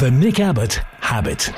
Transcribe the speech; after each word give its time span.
The 0.00 0.10
Nick 0.10 0.40
Abbot 0.40 0.80
Habit. 1.00 1.50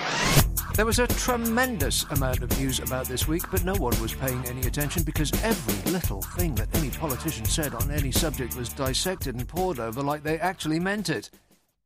There 0.74 0.84
was 0.84 0.98
a 0.98 1.06
tremendous 1.06 2.02
amount 2.10 2.42
of 2.42 2.58
news 2.58 2.80
about 2.80 3.06
this 3.06 3.28
week, 3.28 3.44
but 3.52 3.64
no 3.64 3.74
one 3.74 3.96
was 4.00 4.14
paying 4.14 4.44
any 4.46 4.62
attention 4.62 5.04
because 5.04 5.30
every 5.44 5.92
little 5.92 6.22
thing 6.22 6.56
that 6.56 6.74
any 6.74 6.90
politician 6.90 7.44
said 7.44 7.72
on 7.72 7.92
any 7.92 8.10
subject 8.10 8.56
was 8.56 8.72
dissected 8.72 9.36
and 9.36 9.46
pored 9.46 9.78
over 9.78 10.02
like 10.02 10.24
they 10.24 10.40
actually 10.40 10.80
meant 10.80 11.08
it. 11.08 11.30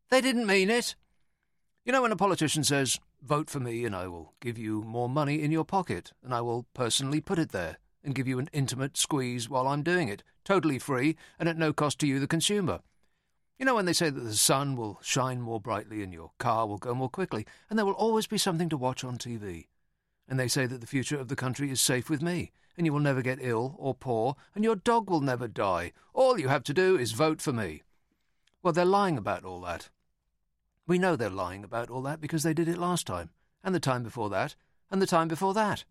They 0.09 0.23
didn't 0.23 0.47
mean 0.47 0.71
it. 0.71 0.95
You 1.85 1.93
know, 1.93 2.01
when 2.01 2.13
a 2.13 2.17
politician 2.17 2.65
says, 2.65 3.01
Vote 3.23 3.51
for 3.51 3.61
me 3.61 3.85
and 3.85 3.95
I 3.95 4.07
will 4.07 4.33
give 4.41 4.57
you 4.57 4.81
more 4.81 5.11
money 5.11 5.43
in 5.43 5.53
your 5.53 5.67
pocket, 5.67 6.15
and 6.25 6.33
I 6.33 6.41
will 6.41 6.65
personally 6.73 7.21
put 7.21 7.39
it 7.39 7.53
there 7.53 7.77
and 8.03 8.15
give 8.15 8.27
you 8.27 8.39
an 8.39 8.49
intimate 8.55 8.97
squeeze 8.97 9.51
while 9.51 9.69
I'm 9.69 9.83
doing 9.83 10.09
it, 10.09 10.23
totally 10.43 10.79
free 10.79 11.19
and 11.39 11.51
at 11.51 11.59
no 11.59 11.75
cost 11.75 11.99
to 11.99 12.07
you, 12.07 12.19
the 12.19 12.27
consumer. 12.27 12.81
You 13.59 13.65
know, 13.65 13.75
when 13.75 13.87
they 13.87 13.95
say 13.95 14.11
that 14.11 14.21
the 14.21 14.35
sun 14.35 14.77
will 14.77 14.99
shine 15.03 15.41
more 15.41 15.61
brightly 15.61 16.03
and 16.03 16.13
your 16.13 16.33
car 16.39 16.67
will 16.67 16.77
go 16.77 16.95
more 16.95 17.09
quickly, 17.09 17.47
and 17.71 17.79
there 17.79 17.87
will 17.87 17.93
always 17.93 18.27
be 18.27 18.37
something 18.37 18.69
to 18.69 18.77
watch 18.77 19.03
on 19.03 19.17
TV. 19.17 19.69
And 20.29 20.39
they 20.39 20.49
say 20.49 20.67
that 20.67 20.83
the 20.83 20.87
future 20.87 21.19
of 21.19 21.29
the 21.29 21.37
country 21.37 21.71
is 21.71 21.81
safe 21.81 22.11
with 22.11 22.21
me, 22.21 22.53
and 22.77 22.85
you 22.85 22.93
will 22.93 23.01
never 23.01 23.23
get 23.23 23.39
ill 23.41 23.75
or 23.79 23.95
poor, 23.95 24.37
and 24.55 24.63
your 24.63 24.77
dog 24.77 25.09
will 25.09 25.23
never 25.23 25.49
die. 25.49 25.93
All 26.13 26.39
you 26.39 26.49
have 26.49 26.65
to 26.65 26.75
do 26.75 26.99
is 26.99 27.13
vote 27.13 27.41
for 27.41 27.53
me. 27.53 27.83
Well, 28.63 28.75
they're 28.75 28.85
lying 28.85 29.17
about 29.17 29.45
all 29.45 29.63
that. 29.63 29.89
We 30.87 30.99
know 30.99 31.17
they're 31.17 31.31
lying 31.31 31.65
about 31.65 31.89
all 31.89 32.03
that 32.03 32.21
because 32.21 32.43
they 32.43 32.53
did 32.53 32.69
it 32.69 32.77
last 32.77 33.07
time, 33.07 33.31
and 33.65 33.75
the 33.75 33.81
time 33.81 34.03
before 34.03 34.29
that, 34.31 34.55
and 34.91 35.01
the 35.01 35.07
time 35.07 35.29
before 35.29 35.55
that. 35.55 35.85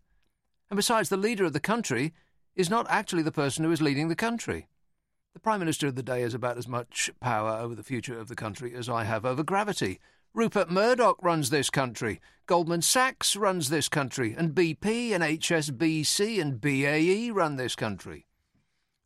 And 0.70 0.76
besides, 0.76 1.08
the 1.08 1.16
leader 1.16 1.44
of 1.44 1.52
the 1.52 1.60
country 1.60 2.14
is 2.54 2.70
not 2.70 2.86
actually 2.88 3.22
the 3.22 3.32
person 3.32 3.64
who 3.64 3.72
is 3.72 3.82
leading 3.82 4.08
the 4.08 4.14
country. 4.14 4.68
The 5.36 5.40
Prime 5.40 5.60
Minister 5.60 5.86
of 5.86 5.96
the 5.96 6.02
day 6.02 6.22
has 6.22 6.32
about 6.32 6.56
as 6.56 6.66
much 6.66 7.10
power 7.20 7.50
over 7.50 7.74
the 7.74 7.82
future 7.82 8.18
of 8.18 8.28
the 8.28 8.34
country 8.34 8.74
as 8.74 8.88
I 8.88 9.04
have 9.04 9.26
over 9.26 9.42
gravity. 9.42 10.00
Rupert 10.32 10.70
Murdoch 10.70 11.18
runs 11.22 11.50
this 11.50 11.68
country, 11.68 12.22
Goldman 12.46 12.80
Sachs 12.80 13.36
runs 13.36 13.68
this 13.68 13.86
country, 13.86 14.34
and 14.34 14.54
BP 14.54 15.10
and 15.10 15.22
HSBC 15.22 16.40
and 16.40 16.58
BAE 16.58 17.30
run 17.32 17.56
this 17.56 17.76
country. 17.76 18.24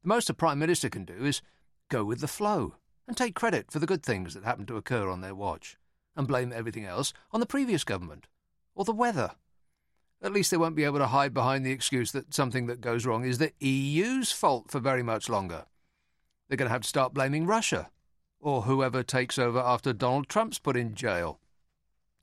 The 0.04 0.08
most 0.08 0.30
a 0.30 0.34
Prime 0.34 0.60
Minister 0.60 0.88
can 0.88 1.04
do 1.04 1.24
is 1.24 1.42
go 1.88 2.04
with 2.04 2.20
the 2.20 2.28
flow 2.28 2.76
and 3.08 3.16
take 3.16 3.34
credit 3.34 3.72
for 3.72 3.80
the 3.80 3.86
good 3.86 4.04
things 4.04 4.34
that 4.34 4.44
happen 4.44 4.66
to 4.66 4.76
occur 4.76 5.08
on 5.08 5.22
their 5.22 5.34
watch, 5.34 5.78
and 6.14 6.28
blame 6.28 6.52
everything 6.52 6.84
else 6.84 7.12
on 7.32 7.40
the 7.40 7.44
previous 7.44 7.82
government 7.82 8.28
or 8.76 8.84
the 8.84 8.92
weather. 8.92 9.32
At 10.22 10.32
least 10.32 10.52
they 10.52 10.56
won't 10.56 10.76
be 10.76 10.84
able 10.84 11.00
to 11.00 11.08
hide 11.08 11.34
behind 11.34 11.66
the 11.66 11.72
excuse 11.72 12.12
that 12.12 12.32
something 12.32 12.66
that 12.68 12.80
goes 12.80 13.04
wrong 13.04 13.24
is 13.24 13.38
the 13.38 13.52
EU's 13.58 14.30
fault 14.30 14.70
for 14.70 14.78
very 14.78 15.02
much 15.02 15.28
longer. 15.28 15.64
They're 16.50 16.56
going 16.56 16.66
to 16.68 16.72
have 16.72 16.82
to 16.82 16.88
start 16.88 17.14
blaming 17.14 17.46
Russia 17.46 17.90
or 18.40 18.62
whoever 18.62 19.04
takes 19.04 19.38
over 19.38 19.60
after 19.60 19.92
Donald 19.92 20.28
Trump's 20.28 20.58
put 20.58 20.76
in 20.76 20.96
jail. 20.96 21.38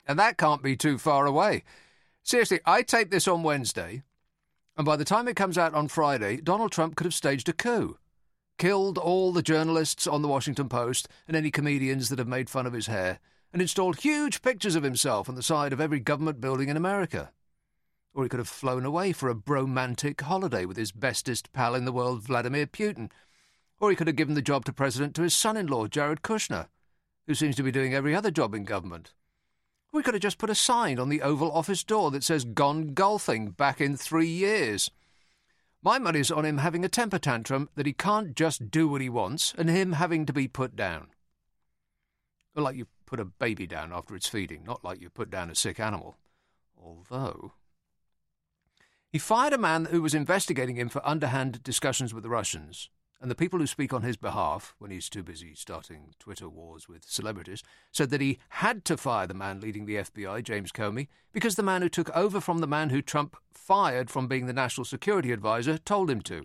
And 0.05 0.19
that 0.19 0.37
can't 0.37 0.61
be 0.61 0.75
too 0.75 0.97
far 0.97 1.25
away. 1.25 1.63
Seriously, 2.23 2.59
I 2.65 2.81
tape 2.81 3.09
this 3.09 3.25
on 3.25 3.41
Wednesday, 3.41 4.03
and 4.75 4.85
by 4.85 4.97
the 4.97 5.05
time 5.05 5.29
it 5.29 5.37
comes 5.37 5.57
out 5.57 5.73
on 5.73 5.87
Friday, 5.87 6.41
Donald 6.41 6.73
Trump 6.73 6.97
could 6.97 7.05
have 7.05 7.13
staged 7.13 7.47
a 7.47 7.53
coup, 7.53 7.99
killed 8.57 8.97
all 8.97 9.31
the 9.31 9.41
journalists 9.41 10.05
on 10.05 10.21
the 10.21 10.27
Washington 10.27 10.67
Post 10.67 11.07
and 11.25 11.37
any 11.37 11.49
comedians 11.49 12.09
that 12.09 12.19
have 12.19 12.27
made 12.27 12.49
fun 12.49 12.65
of 12.65 12.73
his 12.73 12.87
hair, 12.87 13.19
and 13.53 13.61
installed 13.61 14.01
huge 14.01 14.41
pictures 14.41 14.75
of 14.75 14.83
himself 14.83 15.29
on 15.29 15.35
the 15.35 15.41
side 15.41 15.71
of 15.71 15.79
every 15.79 16.01
government 16.01 16.41
building 16.41 16.67
in 16.67 16.75
America. 16.75 17.31
Or 18.13 18.23
he 18.23 18.29
could 18.29 18.39
have 18.39 18.49
flown 18.49 18.83
away 18.83 19.13
for 19.13 19.29
a 19.29 19.35
bromantic 19.35 20.19
holiday 20.19 20.65
with 20.65 20.75
his 20.75 20.91
bestest 20.91 21.53
pal 21.53 21.75
in 21.75 21.85
the 21.85 21.93
world, 21.93 22.23
Vladimir 22.23 22.67
Putin, 22.67 23.09
or 23.79 23.89
he 23.89 23.95
could 23.95 24.07
have 24.07 24.15
given 24.15 24.35
the 24.35 24.41
job 24.41 24.65
to 24.65 24.73
president 24.73 25.15
to 25.15 25.21
his 25.21 25.35
son 25.35 25.57
in 25.57 25.67
law, 25.67 25.87
Jared 25.87 26.21
Kushner, 26.21 26.67
who 27.27 27.35
seems 27.35 27.55
to 27.55 27.63
be 27.63 27.71
doing 27.71 27.93
every 27.93 28.15
other 28.15 28.31
job 28.31 28.53
in 28.53 28.63
government. 28.63 29.13
We 29.93 30.03
could 30.03 30.13
have 30.13 30.21
just 30.21 30.37
put 30.37 30.49
a 30.49 30.55
sign 30.55 30.99
on 30.99 31.09
the 31.09 31.21
Oval 31.21 31.51
Office 31.51 31.83
door 31.83 32.11
that 32.11 32.23
says 32.23 32.43
Gone 32.43 32.93
Golfing 32.93 33.51
back 33.51 33.79
in 33.79 33.95
three 33.95 34.27
years. 34.27 34.91
My 35.81 35.99
money's 35.99 36.31
on 36.31 36.45
him 36.45 36.57
having 36.57 36.83
a 36.83 36.89
temper 36.89 37.19
tantrum 37.19 37.69
that 37.75 37.85
he 37.85 37.93
can't 37.93 38.35
just 38.35 38.69
do 38.69 38.87
what 38.87 39.01
he 39.01 39.09
wants 39.09 39.53
and 39.57 39.69
him 39.69 39.93
having 39.93 40.25
to 40.25 40.33
be 40.33 40.47
put 40.47 40.75
down. 40.75 41.07
Like 42.55 42.75
you 42.75 42.87
put 43.05 43.19
a 43.19 43.25
baby 43.25 43.67
down 43.67 43.93
after 43.93 44.15
it's 44.15 44.27
feeding, 44.27 44.63
not 44.65 44.83
like 44.83 44.99
you 44.99 45.09
put 45.09 45.29
down 45.29 45.49
a 45.49 45.55
sick 45.55 45.79
animal. 45.79 46.17
Although. 46.83 47.53
He 49.09 49.19
fired 49.19 49.53
a 49.53 49.57
man 49.57 49.85
who 49.85 50.01
was 50.01 50.15
investigating 50.15 50.75
him 50.75 50.89
for 50.89 51.07
underhand 51.07 51.63
discussions 51.63 52.13
with 52.13 52.23
the 52.23 52.29
Russians 52.29 52.89
and 53.19 53.31
the 53.31 53.35
people 53.35 53.59
who 53.59 53.67
speak 53.67 53.93
on 53.93 54.03
his 54.03 54.15
behalf, 54.15 54.75
when 54.77 54.91
he's 54.91 55.09
too 55.09 55.23
busy 55.23 55.53
starting 55.55 56.13
Twitter 56.19 56.47
wars 56.47 56.87
with 56.87 57.03
celebrities, 57.03 57.63
said 57.91 58.11
that 58.11 58.21
he 58.21 58.37
had 58.49 58.85
to 58.85 58.97
fire 58.97 59.25
the 59.25 59.33
man 59.33 59.59
leading 59.59 59.85
the 59.85 59.95
FBI, 59.95 60.43
James 60.43 60.71
Comey, 60.71 61.07
because 61.33 61.55
the 61.55 61.63
man 61.63 61.81
who 61.81 61.89
took 61.89 62.15
over 62.15 62.39
from 62.39 62.59
the 62.59 62.67
man 62.67 62.91
who 62.91 63.01
Trump 63.01 63.35
fired 63.51 64.11
from 64.11 64.27
being 64.27 64.45
the 64.45 64.53
national 64.53 64.85
security 64.85 65.31
advisor 65.31 65.77
told 65.79 66.11
him 66.11 66.21
to. 66.21 66.43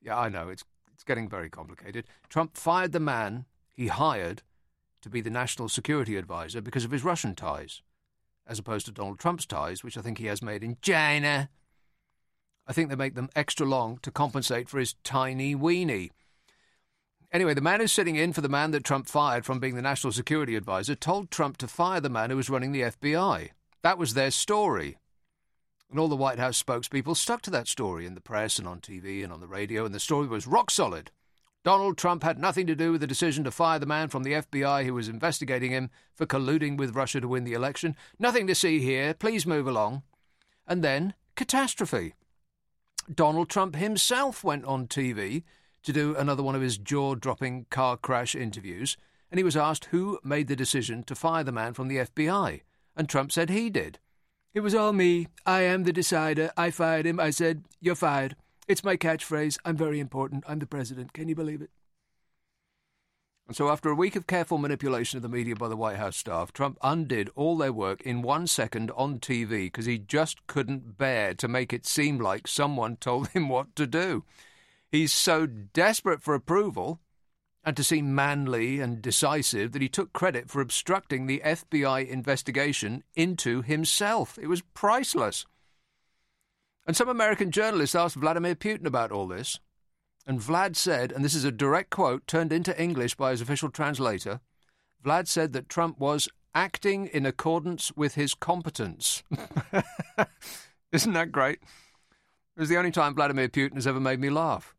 Yeah, 0.00 0.18
I 0.18 0.28
know, 0.28 0.48
it's, 0.48 0.64
it's 0.94 1.04
getting 1.04 1.28
very 1.28 1.50
complicated. 1.50 2.04
Trump 2.28 2.56
fired 2.56 2.92
the 2.92 3.00
man 3.00 3.46
he 3.72 3.88
hired 3.88 4.42
to 5.02 5.10
be 5.10 5.20
the 5.20 5.30
national 5.30 5.68
security 5.68 6.16
advisor 6.16 6.60
because 6.60 6.84
of 6.84 6.90
his 6.92 7.04
Russian 7.04 7.34
ties, 7.34 7.82
as 8.46 8.58
opposed 8.58 8.86
to 8.86 8.92
Donald 8.92 9.18
Trump's 9.18 9.46
ties, 9.46 9.82
which 9.82 9.98
I 9.98 10.02
think 10.02 10.18
he 10.18 10.26
has 10.26 10.42
made 10.42 10.62
in 10.62 10.76
China. 10.82 11.48
I 12.70 12.72
think 12.72 12.88
they 12.88 12.94
make 12.94 13.16
them 13.16 13.30
extra 13.34 13.66
long 13.66 13.98
to 14.02 14.12
compensate 14.12 14.68
for 14.68 14.78
his 14.78 14.94
tiny 15.02 15.56
weenie. 15.56 16.10
Anyway, 17.32 17.52
the 17.52 17.60
man 17.60 17.80
who's 17.80 17.90
sitting 17.90 18.14
in 18.14 18.32
for 18.32 18.42
the 18.42 18.48
man 18.48 18.70
that 18.70 18.84
Trump 18.84 19.08
fired 19.08 19.44
from 19.44 19.58
being 19.58 19.74
the 19.74 19.82
national 19.82 20.12
security 20.12 20.54
advisor 20.54 20.94
told 20.94 21.32
Trump 21.32 21.56
to 21.56 21.66
fire 21.66 22.00
the 22.00 22.08
man 22.08 22.30
who 22.30 22.36
was 22.36 22.48
running 22.48 22.70
the 22.70 22.82
FBI. 22.82 23.48
That 23.82 23.98
was 23.98 24.14
their 24.14 24.30
story. 24.30 24.98
And 25.90 25.98
all 25.98 26.06
the 26.06 26.14
White 26.14 26.38
House 26.38 26.62
spokespeople 26.62 27.16
stuck 27.16 27.42
to 27.42 27.50
that 27.50 27.66
story 27.66 28.06
in 28.06 28.14
the 28.14 28.20
press 28.20 28.56
and 28.56 28.68
on 28.68 28.78
TV 28.78 29.24
and 29.24 29.32
on 29.32 29.40
the 29.40 29.48
radio, 29.48 29.84
and 29.84 29.92
the 29.92 29.98
story 29.98 30.28
was 30.28 30.46
rock 30.46 30.70
solid. 30.70 31.10
Donald 31.64 31.98
Trump 31.98 32.22
had 32.22 32.38
nothing 32.38 32.68
to 32.68 32.76
do 32.76 32.92
with 32.92 33.00
the 33.00 33.06
decision 33.08 33.42
to 33.42 33.50
fire 33.50 33.80
the 33.80 33.84
man 33.84 34.06
from 34.06 34.22
the 34.22 34.34
FBI 34.34 34.84
who 34.84 34.94
was 34.94 35.08
investigating 35.08 35.72
him 35.72 35.90
for 36.14 36.24
colluding 36.24 36.76
with 36.76 36.94
Russia 36.94 37.20
to 37.20 37.26
win 37.26 37.42
the 37.42 37.52
election. 37.52 37.96
Nothing 38.20 38.46
to 38.46 38.54
see 38.54 38.78
here. 38.78 39.12
Please 39.12 39.44
move 39.44 39.66
along. 39.66 40.04
And 40.68 40.84
then, 40.84 41.14
catastrophe. 41.34 42.14
Donald 43.12 43.48
Trump 43.48 43.76
himself 43.76 44.44
went 44.44 44.64
on 44.64 44.86
TV 44.86 45.42
to 45.82 45.92
do 45.92 46.14
another 46.14 46.42
one 46.42 46.54
of 46.54 46.62
his 46.62 46.78
jaw 46.78 47.14
dropping 47.14 47.66
car 47.70 47.96
crash 47.96 48.34
interviews, 48.34 48.96
and 49.30 49.38
he 49.38 49.44
was 49.44 49.56
asked 49.56 49.86
who 49.86 50.18
made 50.22 50.48
the 50.48 50.56
decision 50.56 51.02
to 51.04 51.14
fire 51.14 51.42
the 51.42 51.52
man 51.52 51.72
from 51.72 51.88
the 51.88 51.96
FBI. 51.96 52.60
And 52.96 53.08
Trump 53.08 53.32
said 53.32 53.50
he 53.50 53.70
did. 53.70 53.98
It 54.52 54.60
was 54.60 54.74
all 54.74 54.92
me. 54.92 55.28
I 55.46 55.62
am 55.62 55.84
the 55.84 55.92
decider. 55.92 56.50
I 56.56 56.70
fired 56.70 57.06
him. 57.06 57.20
I 57.20 57.30
said, 57.30 57.64
You're 57.80 57.94
fired. 57.94 58.36
It's 58.68 58.84
my 58.84 58.96
catchphrase. 58.96 59.58
I'm 59.64 59.76
very 59.76 60.00
important. 60.00 60.44
I'm 60.46 60.58
the 60.58 60.66
president. 60.66 61.12
Can 61.12 61.28
you 61.28 61.34
believe 61.34 61.62
it? 61.62 61.70
And 63.50 63.56
so, 63.56 63.68
after 63.68 63.90
a 63.90 63.96
week 63.96 64.14
of 64.14 64.28
careful 64.28 64.58
manipulation 64.58 65.16
of 65.16 65.24
the 65.24 65.28
media 65.28 65.56
by 65.56 65.66
the 65.66 65.76
White 65.76 65.96
House 65.96 66.16
staff, 66.16 66.52
Trump 66.52 66.78
undid 66.84 67.30
all 67.34 67.58
their 67.58 67.72
work 67.72 68.00
in 68.02 68.22
one 68.22 68.46
second 68.46 68.92
on 68.92 69.18
TV 69.18 69.64
because 69.64 69.86
he 69.86 69.98
just 69.98 70.46
couldn't 70.46 70.96
bear 70.96 71.34
to 71.34 71.48
make 71.48 71.72
it 71.72 71.84
seem 71.84 72.20
like 72.20 72.46
someone 72.46 72.94
told 72.94 73.26
him 73.30 73.48
what 73.48 73.74
to 73.74 73.88
do. 73.88 74.22
He's 74.92 75.12
so 75.12 75.46
desperate 75.46 76.22
for 76.22 76.32
approval 76.32 77.00
and 77.64 77.76
to 77.76 77.82
seem 77.82 78.14
manly 78.14 78.78
and 78.78 79.02
decisive 79.02 79.72
that 79.72 79.82
he 79.82 79.88
took 79.88 80.12
credit 80.12 80.48
for 80.48 80.60
obstructing 80.60 81.26
the 81.26 81.42
FBI 81.44 82.06
investigation 82.08 83.02
into 83.16 83.62
himself. 83.62 84.38
It 84.40 84.46
was 84.46 84.62
priceless. 84.74 85.44
And 86.86 86.96
some 86.96 87.08
American 87.08 87.50
journalists 87.50 87.96
asked 87.96 88.14
Vladimir 88.14 88.54
Putin 88.54 88.86
about 88.86 89.10
all 89.10 89.26
this. 89.26 89.58
And 90.26 90.40
Vlad 90.40 90.76
said, 90.76 91.12
and 91.12 91.24
this 91.24 91.34
is 91.34 91.44
a 91.44 91.52
direct 91.52 91.90
quote 91.90 92.26
turned 92.26 92.52
into 92.52 92.78
English 92.80 93.14
by 93.14 93.30
his 93.30 93.40
official 93.40 93.70
translator 93.70 94.40
Vlad 95.04 95.26
said 95.26 95.52
that 95.52 95.68
Trump 95.68 95.98
was 95.98 96.28
acting 96.54 97.06
in 97.06 97.24
accordance 97.24 97.92
with 97.96 98.14
his 98.14 98.34
competence. 98.34 99.22
Isn't 100.92 101.12
that 101.12 101.32
great? 101.32 101.60
It 102.56 102.60
was 102.60 102.68
the 102.68 102.76
only 102.76 102.90
time 102.90 103.14
Vladimir 103.14 103.48
Putin 103.48 103.74
has 103.74 103.86
ever 103.86 104.00
made 104.00 104.20
me 104.20 104.28
laugh. 104.28 104.74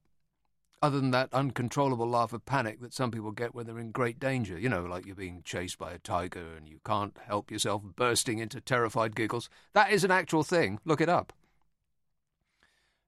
Other 0.84 1.00
than 1.00 1.12
that 1.12 1.34
uncontrollable 1.34 2.08
laugh 2.08 2.34
of 2.34 2.46
panic 2.46 2.82
that 2.82 2.94
some 2.94 3.12
people 3.12 3.32
get 3.32 3.54
when 3.54 3.68
they're 3.68 3.80
in 3.80 3.92
great 3.92 4.20
danger. 4.20 4.58
You 4.58 4.70
know, 4.70 4.84
like 4.84 5.06
you're 5.06 5.16
being 5.16 5.42
chased 5.44 5.78
by 5.78 5.92
a 5.92 6.00
tiger 6.00 6.56
and 6.58 6.68
you 6.68 6.80
can't 6.86 7.18
help 7.26 7.52
yourself 7.52 7.84
bursting 7.96 8.40
into 8.40 8.60
terrified 8.60 9.16
giggles. 9.16 9.50
That 9.74 9.92
is 9.92 10.04
an 10.04 10.12
actual 10.12 10.44
thing. 10.44 10.80
Look 10.84 11.02
it 11.02 11.10
up. 11.10 11.34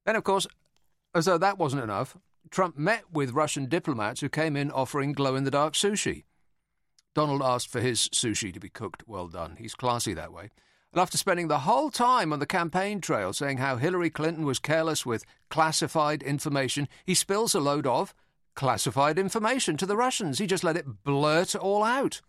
Then, 0.06 0.16
of 0.16 0.24
course, 0.24 0.48
as 1.16 1.26
though 1.26 1.38
that 1.38 1.58
wasn't 1.58 1.84
enough, 1.84 2.18
Trump 2.50 2.78
met 2.78 3.04
with 3.12 3.32
Russian 3.32 3.68
diplomats 3.68 4.22
who 4.22 4.30
came 4.30 4.56
in 4.56 4.72
offering 4.72 5.14
glow 5.14 5.36
in 5.36 5.44
the 5.44 5.52
dark 5.52 5.74
sushi. 5.74 6.24
Donald 7.16 7.42
asked 7.42 7.68
for 7.68 7.80
his 7.80 8.10
sushi 8.10 8.54
to 8.54 8.60
be 8.60 8.70
cooked 8.70 9.04
well 9.08 9.28
done. 9.28 9.56
He's 9.58 9.76
classy 9.76 10.14
that 10.14 10.34
way. 10.34 10.50
And 10.92 11.00
after 11.00 11.18
spending 11.18 11.48
the 11.48 11.60
whole 11.60 11.90
time 11.90 12.32
on 12.32 12.40
the 12.40 12.46
campaign 12.46 13.02
trail 13.02 13.34
saying 13.34 13.58
how 13.58 13.78
Hillary 13.78 14.10
Clinton 14.10 14.46
was 14.46 14.60
careless 14.60 15.06
with 15.06 15.26
classified 15.50 16.22
information, 16.22 16.88
he 17.06 17.16
spills 17.16 17.56
a 17.56 17.60
load 17.60 17.88
of 17.88 18.14
classified 18.56 19.18
information 19.18 19.78
to 19.78 19.88
the 19.88 19.98
Russians. 19.98 20.38
He 20.38 20.46
just 20.46 20.64
let 20.64 20.78
it 20.78 21.04
blurt 21.04 21.56
all 21.56 21.84
out. 21.84 22.22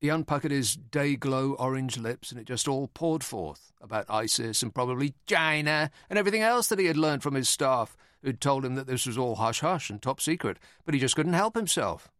He 0.00 0.08
unpuckered 0.08 0.50
his 0.50 0.76
day 0.76 1.14
glow 1.14 1.52
orange 1.54 1.98
lips, 1.98 2.30
and 2.30 2.40
it 2.40 2.46
just 2.46 2.66
all 2.66 2.88
poured 2.88 3.22
forth 3.22 3.72
about 3.82 4.06
ISIS 4.08 4.62
and 4.62 4.74
probably 4.74 5.14
China 5.26 5.90
and 6.08 6.18
everything 6.18 6.40
else 6.40 6.68
that 6.68 6.78
he 6.78 6.86
had 6.86 6.96
learned 6.96 7.22
from 7.22 7.34
his 7.34 7.50
staff, 7.50 7.96
who'd 8.22 8.40
told 8.40 8.64
him 8.64 8.76
that 8.76 8.86
this 8.86 9.06
was 9.06 9.18
all 9.18 9.36
hush 9.36 9.60
hush 9.60 9.90
and 9.90 10.00
top 10.00 10.20
secret, 10.20 10.58
but 10.86 10.94
he 10.94 11.00
just 11.00 11.16
couldn't 11.16 11.34
help 11.34 11.54
himself. 11.54 12.10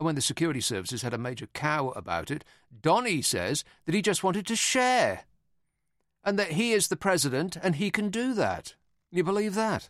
And 0.00 0.06
when 0.06 0.16
the 0.16 0.20
security 0.20 0.60
services 0.60 1.02
had 1.02 1.14
a 1.14 1.18
major 1.18 1.46
cow 1.46 1.90
about 1.90 2.30
it, 2.30 2.44
Donny 2.80 3.22
says 3.22 3.64
that 3.84 3.94
he 3.94 4.02
just 4.02 4.24
wanted 4.24 4.46
to 4.46 4.56
share, 4.56 5.24
and 6.24 6.38
that 6.38 6.52
he 6.52 6.72
is 6.72 6.88
the 6.88 6.96
president 6.96 7.56
and 7.62 7.76
he 7.76 7.90
can 7.90 8.10
do 8.10 8.34
that. 8.34 8.74
You 9.12 9.22
believe 9.22 9.54
that? 9.54 9.88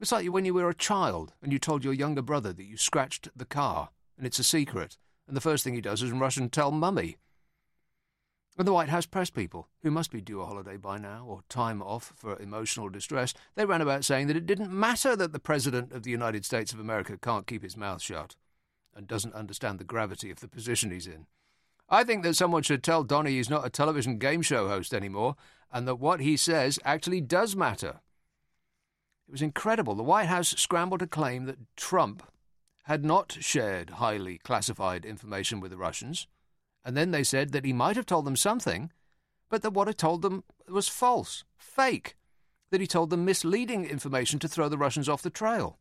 It's 0.00 0.12
like 0.12 0.26
when 0.26 0.44
you 0.44 0.54
were 0.54 0.68
a 0.68 0.74
child 0.74 1.34
and 1.42 1.52
you 1.52 1.58
told 1.58 1.84
your 1.84 1.94
younger 1.94 2.22
brother 2.22 2.52
that 2.52 2.64
you 2.64 2.76
scratched 2.76 3.28
the 3.34 3.44
car 3.44 3.90
and 4.16 4.26
it's 4.26 4.38
a 4.38 4.44
secret, 4.44 4.98
and 5.28 5.36
the 5.36 5.42
first 5.42 5.62
thing 5.62 5.74
he 5.74 5.80
does 5.80 6.02
is 6.02 6.10
rush 6.10 6.38
and 6.38 6.50
tell 6.50 6.72
Mummy. 6.72 7.18
And 8.56 8.66
the 8.66 8.72
White 8.72 8.88
House 8.88 9.06
press 9.06 9.30
people, 9.30 9.68
who 9.82 9.90
must 9.92 10.10
be 10.10 10.20
due 10.20 10.40
a 10.40 10.46
holiday 10.46 10.76
by 10.76 10.98
now 10.98 11.24
or 11.28 11.42
time 11.48 11.80
off 11.80 12.12
for 12.16 12.36
emotional 12.40 12.88
distress, 12.88 13.34
they 13.54 13.64
ran 13.64 13.82
about 13.82 14.04
saying 14.04 14.26
that 14.26 14.36
it 14.36 14.46
didn't 14.46 14.72
matter 14.72 15.14
that 15.14 15.32
the 15.32 15.38
President 15.38 15.92
of 15.92 16.02
the 16.02 16.10
United 16.10 16.44
States 16.44 16.72
of 16.72 16.80
America 16.80 17.16
can't 17.16 17.46
keep 17.46 17.62
his 17.62 17.76
mouth 17.76 18.02
shut 18.02 18.34
and 18.96 19.06
doesn't 19.06 19.34
understand 19.34 19.78
the 19.78 19.84
gravity 19.84 20.30
of 20.30 20.40
the 20.40 20.48
position 20.48 20.90
he's 20.90 21.06
in. 21.06 21.26
I 21.88 22.02
think 22.02 22.24
that 22.24 22.34
someone 22.34 22.64
should 22.64 22.82
tell 22.82 23.04
Donny 23.04 23.32
he's 23.32 23.48
not 23.48 23.64
a 23.64 23.70
television 23.70 24.18
game 24.18 24.42
show 24.42 24.66
host 24.66 24.92
anymore 24.92 25.36
and 25.70 25.86
that 25.86 25.96
what 25.96 26.20
he 26.20 26.36
says 26.36 26.80
actually 26.84 27.20
does 27.20 27.54
matter. 27.54 28.00
It 29.28 29.32
was 29.32 29.42
incredible. 29.42 29.94
The 29.94 30.02
White 30.02 30.26
House 30.26 30.48
scrambled 30.56 31.00
to 31.00 31.06
claim 31.06 31.44
that 31.44 31.58
Trump 31.76 32.24
had 32.88 33.04
not 33.04 33.36
shared 33.40 33.90
highly 33.90 34.38
classified 34.38 35.04
information 35.04 35.60
with 35.60 35.70
the 35.70 35.76
Russians, 35.76 36.26
and 36.82 36.96
then 36.96 37.10
they 37.10 37.22
said 37.22 37.52
that 37.52 37.66
he 37.66 37.72
might 37.74 37.96
have 37.96 38.06
told 38.06 38.24
them 38.24 38.34
something, 38.34 38.90
but 39.50 39.60
that 39.60 39.74
what 39.74 39.88
he 39.88 39.92
told 39.92 40.22
them 40.22 40.42
was 40.66 40.88
false, 40.88 41.44
fake, 41.58 42.16
that 42.70 42.80
he 42.80 42.86
told 42.86 43.10
them 43.10 43.26
misleading 43.26 43.84
information 43.84 44.38
to 44.38 44.48
throw 44.48 44.70
the 44.70 44.78
Russians 44.78 45.06
off 45.06 45.20
the 45.20 45.28
trail. 45.28 45.78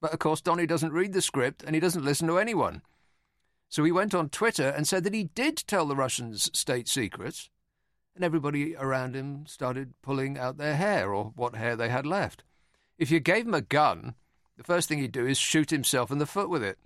But 0.00 0.14
of 0.14 0.18
course, 0.18 0.40
Donny 0.40 0.66
doesn't 0.66 0.94
read 0.94 1.12
the 1.12 1.20
script 1.20 1.62
and 1.62 1.74
he 1.74 1.80
doesn't 1.80 2.04
listen 2.04 2.28
to 2.28 2.38
anyone. 2.38 2.80
So 3.68 3.84
he 3.84 3.92
went 3.92 4.14
on 4.14 4.30
Twitter 4.30 4.70
and 4.70 4.88
said 4.88 5.04
that 5.04 5.12
he 5.12 5.24
did 5.24 5.58
tell 5.66 5.84
the 5.84 5.96
Russians 5.96 6.50
state 6.58 6.88
secrets, 6.88 7.50
and 8.14 8.24
everybody 8.24 8.74
around 8.74 9.14
him 9.14 9.44
started 9.46 9.92
pulling 10.00 10.38
out 10.38 10.56
their 10.56 10.76
hair 10.76 11.12
or 11.12 11.32
what 11.36 11.56
hair 11.56 11.76
they 11.76 11.90
had 11.90 12.06
left. 12.06 12.42
If 12.96 13.10
you 13.10 13.20
gave 13.20 13.46
him 13.46 13.52
a 13.52 13.60
gun, 13.60 14.14
the 14.56 14.64
first 14.64 14.88
thing 14.88 14.98
he'd 14.98 15.12
do 15.12 15.26
is 15.26 15.38
shoot 15.38 15.70
himself 15.70 16.10
in 16.10 16.18
the 16.18 16.26
foot 16.26 16.48
with 16.48 16.62
it. 16.62 16.78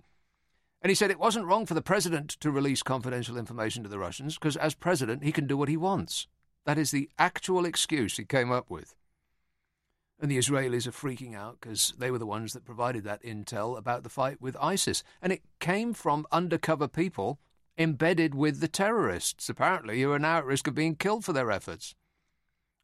And 0.81 0.89
he 0.89 0.95
said 0.95 1.11
it 1.11 1.19
wasn't 1.19 1.45
wrong 1.45 1.65
for 1.65 1.73
the 1.73 1.81
president 1.81 2.31
to 2.39 2.51
release 2.51 2.81
confidential 2.81 3.37
information 3.37 3.83
to 3.83 3.89
the 3.89 3.99
Russians 3.99 4.35
because, 4.35 4.57
as 4.57 4.73
president, 4.73 5.23
he 5.23 5.31
can 5.31 5.45
do 5.45 5.55
what 5.55 5.69
he 5.69 5.77
wants. 5.77 6.27
That 6.65 6.77
is 6.77 6.91
the 6.91 7.09
actual 7.19 7.65
excuse 7.65 8.17
he 8.17 8.25
came 8.25 8.51
up 8.51 8.69
with. 8.69 8.95
And 10.19 10.29
the 10.29 10.37
Israelis 10.37 10.87
are 10.87 10.91
freaking 10.91 11.35
out 11.35 11.57
because 11.59 11.93
they 11.97 12.11
were 12.11 12.19
the 12.19 12.25
ones 12.25 12.53
that 12.53 12.65
provided 12.65 13.03
that 13.03 13.23
intel 13.23 13.77
about 13.77 14.03
the 14.03 14.09
fight 14.09 14.41
with 14.41 14.57
ISIS. 14.61 15.03
And 15.21 15.31
it 15.33 15.41
came 15.59 15.93
from 15.93 16.27
undercover 16.31 16.87
people 16.87 17.39
embedded 17.77 18.35
with 18.35 18.59
the 18.59 18.67
terrorists, 18.67 19.49
apparently, 19.49 20.01
who 20.01 20.11
are 20.11 20.19
now 20.19 20.37
at 20.39 20.45
risk 20.45 20.67
of 20.67 20.75
being 20.75 20.95
killed 20.95 21.25
for 21.25 21.33
their 21.33 21.51
efforts. 21.51 21.95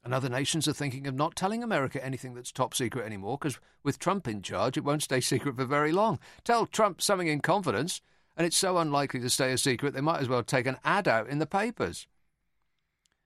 And 0.04 0.14
other 0.14 0.30
nations 0.30 0.68
are 0.68 0.74
thinking 0.74 1.06
of 1.06 1.16
not 1.16 1.36
telling 1.36 1.64
America 1.64 2.04
anything 2.04 2.34
that's 2.34 2.52
top 2.52 2.74
secret 2.74 3.06
anymore, 3.06 3.38
because 3.38 3.60
with 3.84 4.00
Trump 4.00 4.28
in 4.28 4.42
charge, 4.42 4.78
it 4.78 4.84
won't 4.84 5.04
stay 5.04 5.20
secret 5.20 5.56
for 5.56 5.66
very 5.66 5.92
long. 5.92 6.20
Tell 6.44 6.66
Trump 6.66 7.02
something 7.02 7.28
in 7.28 7.42
confidence, 7.42 8.02
and 8.38 8.46
it's 8.46 8.58
so 8.58 8.78
unlikely 8.78 9.20
to 9.20 9.30
stay 9.30 9.52
a 9.52 9.58
secret, 9.58 9.94
they 9.94 10.02
might 10.02 10.22
as 10.22 10.30
well 10.30 10.44
take 10.44 10.68
an 10.68 10.78
ad 10.86 11.08
out 11.08 11.28
in 11.28 11.40
the 11.40 11.46
papers. 11.46 12.08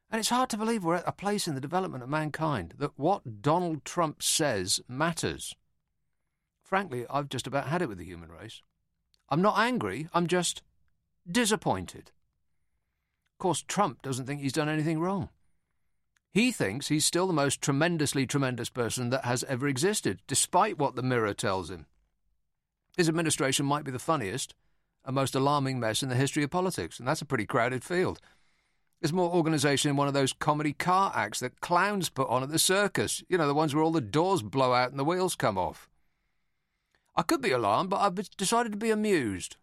And 0.09 0.19
it's 0.19 0.29
hard 0.29 0.49
to 0.49 0.57
believe 0.57 0.83
we're 0.83 0.95
at 0.95 1.07
a 1.07 1.13
place 1.13 1.47
in 1.47 1.55
the 1.55 1.61
development 1.61 2.03
of 2.03 2.09
mankind 2.09 2.73
that 2.79 2.97
what 2.97 3.41
Donald 3.41 3.85
Trump 3.85 4.21
says 4.21 4.81
matters. 4.87 5.55
Frankly, 6.63 7.05
I've 7.09 7.29
just 7.29 7.47
about 7.47 7.67
had 7.67 7.81
it 7.81 7.89
with 7.89 7.97
the 7.97 8.05
human 8.05 8.29
race. 8.29 8.61
I'm 9.29 9.41
not 9.41 9.57
angry, 9.57 10.09
I'm 10.13 10.27
just 10.27 10.63
disappointed. 11.29 12.11
Of 13.33 13.37
course, 13.39 13.63
Trump 13.65 14.01
doesn't 14.01 14.25
think 14.25 14.41
he's 14.41 14.51
done 14.51 14.67
anything 14.67 14.99
wrong. 14.99 15.29
He 16.33 16.51
thinks 16.51 16.87
he's 16.87 17.05
still 17.05 17.27
the 17.27 17.33
most 17.33 17.61
tremendously 17.61 18.25
tremendous 18.25 18.69
person 18.69 19.09
that 19.09 19.25
has 19.25 19.43
ever 19.45 19.67
existed, 19.67 20.21
despite 20.27 20.77
what 20.77 20.95
the 20.95 21.03
mirror 21.03 21.33
tells 21.33 21.69
him. 21.69 21.87
His 22.95 23.09
administration 23.09 23.65
might 23.65 23.83
be 23.83 23.91
the 23.91 23.99
funniest 23.99 24.55
and 25.03 25.15
most 25.15 25.35
alarming 25.35 25.79
mess 25.79 26.03
in 26.03 26.09
the 26.09 26.15
history 26.15 26.43
of 26.43 26.49
politics, 26.49 26.99
and 26.99 27.07
that's 27.07 27.21
a 27.21 27.25
pretty 27.25 27.45
crowded 27.45 27.83
field. 27.83 28.19
There's 29.01 29.11
more 29.11 29.31
organisation 29.31 29.89
in 29.89 29.97
one 29.97 30.07
of 30.07 30.13
those 30.13 30.31
comedy 30.31 30.73
car 30.73 31.11
acts 31.15 31.39
that 31.39 31.59
clowns 31.59 32.09
put 32.09 32.29
on 32.29 32.43
at 32.43 32.49
the 32.49 32.59
circus. 32.59 33.23
You 33.27 33.37
know, 33.37 33.47
the 33.47 33.53
ones 33.53 33.73
where 33.73 33.83
all 33.83 33.91
the 33.91 33.99
doors 33.99 34.43
blow 34.43 34.73
out 34.73 34.91
and 34.91 34.99
the 34.99 35.03
wheels 35.03 35.35
come 35.35 35.57
off. 35.57 35.89
I 37.15 37.23
could 37.23 37.41
be 37.41 37.51
alarmed, 37.51 37.89
but 37.89 37.99
I've 37.99 38.37
decided 38.37 38.71
to 38.71 38.77
be 38.77 38.91
amused 38.91 39.57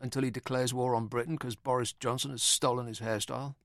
until 0.00 0.22
he 0.22 0.30
declares 0.30 0.72
war 0.72 0.94
on 0.94 1.08
Britain 1.08 1.34
because 1.34 1.56
Boris 1.56 1.92
Johnson 1.92 2.30
has 2.30 2.42
stolen 2.42 2.86
his 2.86 3.00
hairstyle. 3.00 3.56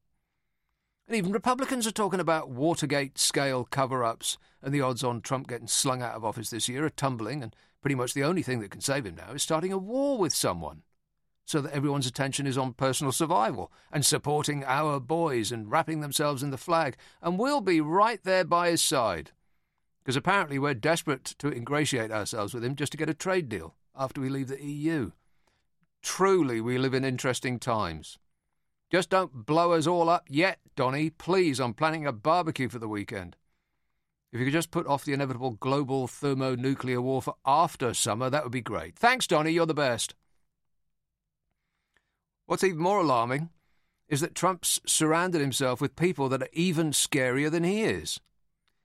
And 1.09 1.17
even 1.17 1.31
Republicans 1.31 1.87
are 1.87 1.91
talking 1.91 2.19
about 2.19 2.51
Watergate 2.51 3.17
scale 3.17 3.63
cover 3.63 4.03
ups, 4.03 4.37
and 4.61 4.71
the 4.71 4.81
odds 4.81 5.03
on 5.03 5.21
Trump 5.21 5.47
getting 5.47 5.67
slung 5.67 6.03
out 6.03 6.13
of 6.13 6.23
office 6.23 6.51
this 6.51 6.69
year 6.69 6.85
are 6.85 6.91
tumbling, 6.91 7.41
and 7.41 7.55
pretty 7.81 7.95
much 7.95 8.13
the 8.13 8.23
only 8.23 8.43
thing 8.43 8.59
that 8.59 8.69
can 8.69 8.79
save 8.79 9.07
him 9.07 9.15
now 9.15 9.31
is 9.31 9.41
starting 9.41 9.73
a 9.73 9.77
war 9.79 10.19
with 10.19 10.35
someone. 10.35 10.83
So 11.45 11.61
that 11.61 11.73
everyone's 11.73 12.05
attention 12.05 12.45
is 12.45 12.59
on 12.59 12.73
personal 12.73 13.11
survival 13.11 13.71
and 13.91 14.05
supporting 14.05 14.63
our 14.65 14.99
boys 14.99 15.51
and 15.51 15.71
wrapping 15.71 16.01
themselves 16.01 16.43
in 16.43 16.51
the 16.51 16.59
flag, 16.59 16.95
and 17.23 17.39
we'll 17.39 17.61
be 17.61 17.81
right 17.81 18.23
there 18.23 18.45
by 18.45 18.69
his 18.69 18.83
side. 18.83 19.31
Because 20.03 20.15
apparently 20.15 20.59
we're 20.59 20.75
desperate 20.75 21.25
to 21.39 21.51
ingratiate 21.51 22.11
ourselves 22.11 22.53
with 22.53 22.63
him 22.63 22.75
just 22.75 22.91
to 22.91 22.99
get 22.99 23.09
a 23.09 23.15
trade 23.15 23.49
deal 23.49 23.73
after 23.95 24.21
we 24.21 24.29
leave 24.29 24.47
the 24.47 24.63
EU. 24.63 25.09
Truly, 26.03 26.61
we 26.61 26.77
live 26.77 26.93
in 26.93 27.03
interesting 27.03 27.57
times. 27.57 28.19
Just 28.91 29.09
don't 29.09 29.45
blow 29.45 29.73
us 29.73 29.85
all 29.85 30.09
up 30.09 30.25
yet, 30.29 30.59
Donny. 30.75 31.11
Please, 31.11 31.59
I'm 31.59 31.73
planning 31.73 32.07
a 32.07 32.11
barbecue 32.11 32.69
for 32.69 32.79
the 32.79 32.87
weekend. 32.87 33.35
If 34.31 34.39
you 34.39 34.45
could 34.45 34.53
just 34.53 34.71
put 34.71 34.87
off 34.87 35.05
the 35.05 35.13
inevitable 35.13 35.51
global 35.51 36.07
thermonuclear 36.07 37.01
war 37.01 37.21
for 37.21 37.35
after 37.45 37.93
summer, 37.93 38.29
that 38.29 38.43
would 38.43 38.51
be 38.51 38.61
great. 38.61 38.95
Thanks, 38.95 39.27
Donny. 39.27 39.51
You're 39.51 39.65
the 39.65 39.73
best. 39.73 40.15
What's 42.45 42.63
even 42.63 42.79
more 42.79 42.99
alarming 42.99 43.49
is 44.07 44.21
that 44.21 44.33
Trump's 44.33 44.81
surrounded 44.85 45.39
himself 45.39 45.79
with 45.79 45.95
people 45.95 46.29
that 46.29 46.41
are 46.41 46.49
even 46.53 46.91
scarier 46.91 47.51
than 47.51 47.63
he 47.63 47.83
is. 47.83 48.19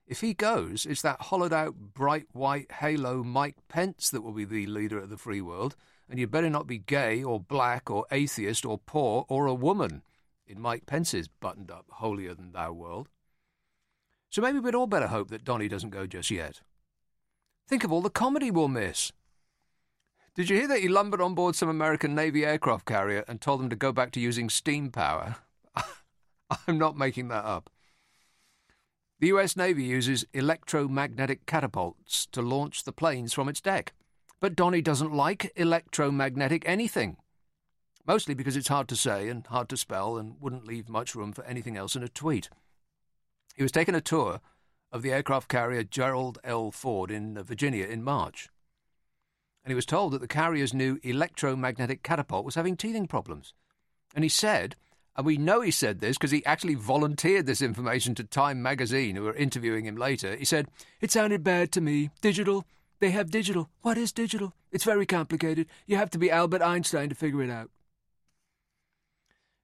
If 0.05 0.21
he 0.21 0.35
goes, 0.35 0.85
it's 0.85 1.01
that 1.01 1.19
hollowed 1.19 1.53
out 1.53 1.75
bright 1.95 2.27
white 2.31 2.71
halo 2.73 3.23
Mike 3.23 3.57
Pence 3.67 4.11
that 4.11 4.21
will 4.21 4.33
be 4.33 4.45
the 4.45 4.67
leader 4.67 4.99
of 4.99 5.09
the 5.09 5.17
free 5.17 5.41
world 5.41 5.75
and 6.09 6.19
you'd 6.19 6.31
better 6.31 6.49
not 6.49 6.67
be 6.67 6.77
gay 6.77 7.23
or 7.23 7.39
black 7.39 7.89
or 7.89 8.05
atheist 8.11 8.65
or 8.65 8.77
poor 8.77 9.25
or 9.27 9.47
a 9.47 9.53
woman 9.53 10.03
in 10.47 10.61
Mike 10.61 10.85
Pence's 10.85 11.27
buttoned 11.27 11.71
up, 11.71 11.85
holier 11.89 12.33
than 12.33 12.51
thou 12.51 12.71
world. 12.71 13.09
So 14.29 14.41
maybe 14.41 14.59
we'd 14.59 14.75
all 14.75 14.87
better 14.87 15.07
hope 15.07 15.29
that 15.29 15.43
Donny 15.43 15.67
doesn't 15.67 15.89
go 15.91 16.05
just 16.05 16.29
yet. 16.29 16.61
Think 17.67 17.83
of 17.83 17.91
all 17.91 18.01
the 18.01 18.09
comedy 18.09 18.51
we'll 18.51 18.67
miss. 18.67 19.11
Did 20.35 20.49
you 20.49 20.57
hear 20.57 20.67
that 20.67 20.81
he 20.81 20.89
lumbered 20.89 21.21
on 21.21 21.33
board 21.33 21.55
some 21.55 21.69
American 21.69 22.13
Navy 22.13 22.45
aircraft 22.45 22.85
carrier 22.85 23.23
and 23.27 23.39
told 23.39 23.61
them 23.61 23.69
to 23.69 23.75
go 23.75 23.91
back 23.91 24.11
to 24.11 24.19
using 24.19 24.49
steam 24.49 24.91
power? 24.91 25.37
I'm 26.67 26.77
not 26.77 26.97
making 26.97 27.29
that 27.29 27.45
up. 27.45 27.69
The 29.19 29.27
US 29.27 29.55
Navy 29.55 29.83
uses 29.83 30.25
electromagnetic 30.33 31.45
catapults 31.45 32.25
to 32.33 32.41
launch 32.41 32.83
the 32.83 32.91
planes 32.91 33.31
from 33.31 33.47
its 33.47 33.61
deck. 33.61 33.93
But 34.39 34.55
Donny 34.55 34.81
doesn't 34.81 35.13
like 35.13 35.51
electromagnetic 35.55 36.63
anything. 36.67 37.17
Mostly 38.07 38.35
because 38.35 38.55
it's 38.55 38.67
hard 38.67 38.87
to 38.89 38.95
say 38.95 39.29
and 39.29 39.45
hard 39.47 39.69
to 39.69 39.77
spell 39.77 40.17
and 40.17 40.35
wouldn't 40.39 40.67
leave 40.67 40.89
much 40.89 41.15
room 41.15 41.33
for 41.33 41.43
anything 41.45 41.75
else 41.75 41.95
in 41.95 42.03
a 42.03 42.07
tweet. 42.07 42.49
He 43.55 43.63
was 43.63 43.71
taking 43.71 43.95
a 43.95 44.01
tour 44.01 44.41
of 44.91 45.01
the 45.01 45.11
aircraft 45.11 45.47
carrier 45.47 45.83
Gerald 45.83 46.37
L. 46.43 46.71
Ford 46.71 47.09
in 47.09 47.37
uh, 47.37 47.43
Virginia 47.43 47.85
in 47.85 48.03
March. 48.03 48.49
And 49.63 49.71
he 49.71 49.75
was 49.75 49.85
told 49.85 50.13
that 50.13 50.21
the 50.21 50.27
carrier's 50.27 50.73
new 50.73 50.99
electromagnetic 51.01 52.03
catapult 52.03 52.45
was 52.45 52.55
having 52.55 52.77
teething 52.77 53.07
problems. 53.07 53.53
And 54.13 54.23
he 54.23 54.29
said, 54.29 54.75
and 55.15 55.25
we 55.25 55.37
know 55.37 55.61
he 55.61 55.71
said 55.71 55.99
this 55.99 56.17
because 56.17 56.31
he 56.31 56.45
actually 56.45 56.75
volunteered 56.75 57.45
this 57.45 57.61
information 57.61 58.15
to 58.15 58.23
Time 58.23 58.61
magazine, 58.61 59.15
who 59.15 59.23
were 59.23 59.33
interviewing 59.33 59.85
him 59.85 59.95
later. 59.95 60.35
He 60.35 60.45
said, 60.45 60.67
It 60.99 61.11
sounded 61.11 61.43
bad 61.43 61.71
to 61.71 61.81
me. 61.81 62.09
Digital, 62.21 62.65
they 62.99 63.11
have 63.11 63.29
digital. 63.31 63.69
What 63.81 63.97
is 63.97 64.11
digital? 64.11 64.53
It's 64.71 64.83
very 64.83 65.05
complicated. 65.05 65.67
You 65.85 65.97
have 65.97 66.09
to 66.11 66.17
be 66.17 66.31
Albert 66.31 66.61
Einstein 66.61 67.09
to 67.09 67.15
figure 67.15 67.43
it 67.43 67.49
out. 67.49 67.69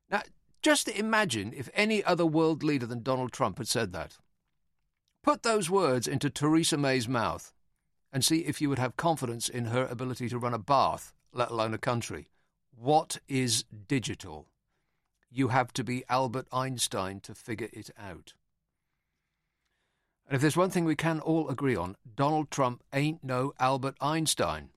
Now, 0.09 0.21
just 0.61 0.87
imagine 0.89 1.53
if 1.55 1.69
any 1.73 2.03
other 2.03 2.25
world 2.25 2.63
leader 2.63 2.85
than 2.85 3.01
Donald 3.01 3.31
Trump 3.31 3.57
had 3.57 3.67
said 3.67 3.93
that. 3.93 4.17
Put 5.23 5.43
those 5.43 5.69
words 5.69 6.07
into 6.07 6.29
Theresa 6.29 6.77
May's 6.77 7.07
mouth 7.07 7.53
and 8.11 8.25
see 8.25 8.39
if 8.39 8.61
you 8.61 8.69
would 8.69 8.79
have 8.79 8.97
confidence 8.97 9.47
in 9.47 9.65
her 9.65 9.85
ability 9.85 10.27
to 10.29 10.37
run 10.37 10.53
a 10.53 10.59
bath, 10.59 11.13
let 11.31 11.51
alone 11.51 11.73
a 11.73 11.77
country, 11.77 12.27
What 12.75 13.19
is 13.27 13.63
digital? 13.87 14.47
You 15.29 15.49
have 15.49 15.71
to 15.73 15.83
be 15.83 16.03
Albert 16.09 16.47
Einstein 16.51 17.21
to 17.21 17.33
figure 17.33 17.69
it 17.71 17.89
out. 17.97 18.33
And 20.31 20.37
if 20.37 20.41
there's 20.41 20.55
one 20.55 20.69
thing 20.69 20.85
we 20.85 20.95
can 20.95 21.19
all 21.19 21.49
agree 21.49 21.75
on, 21.75 21.97
Donald 22.15 22.51
Trump 22.51 22.85
ain't 22.93 23.21
no 23.21 23.53
Albert 23.59 23.97
Einstein. 23.99 24.69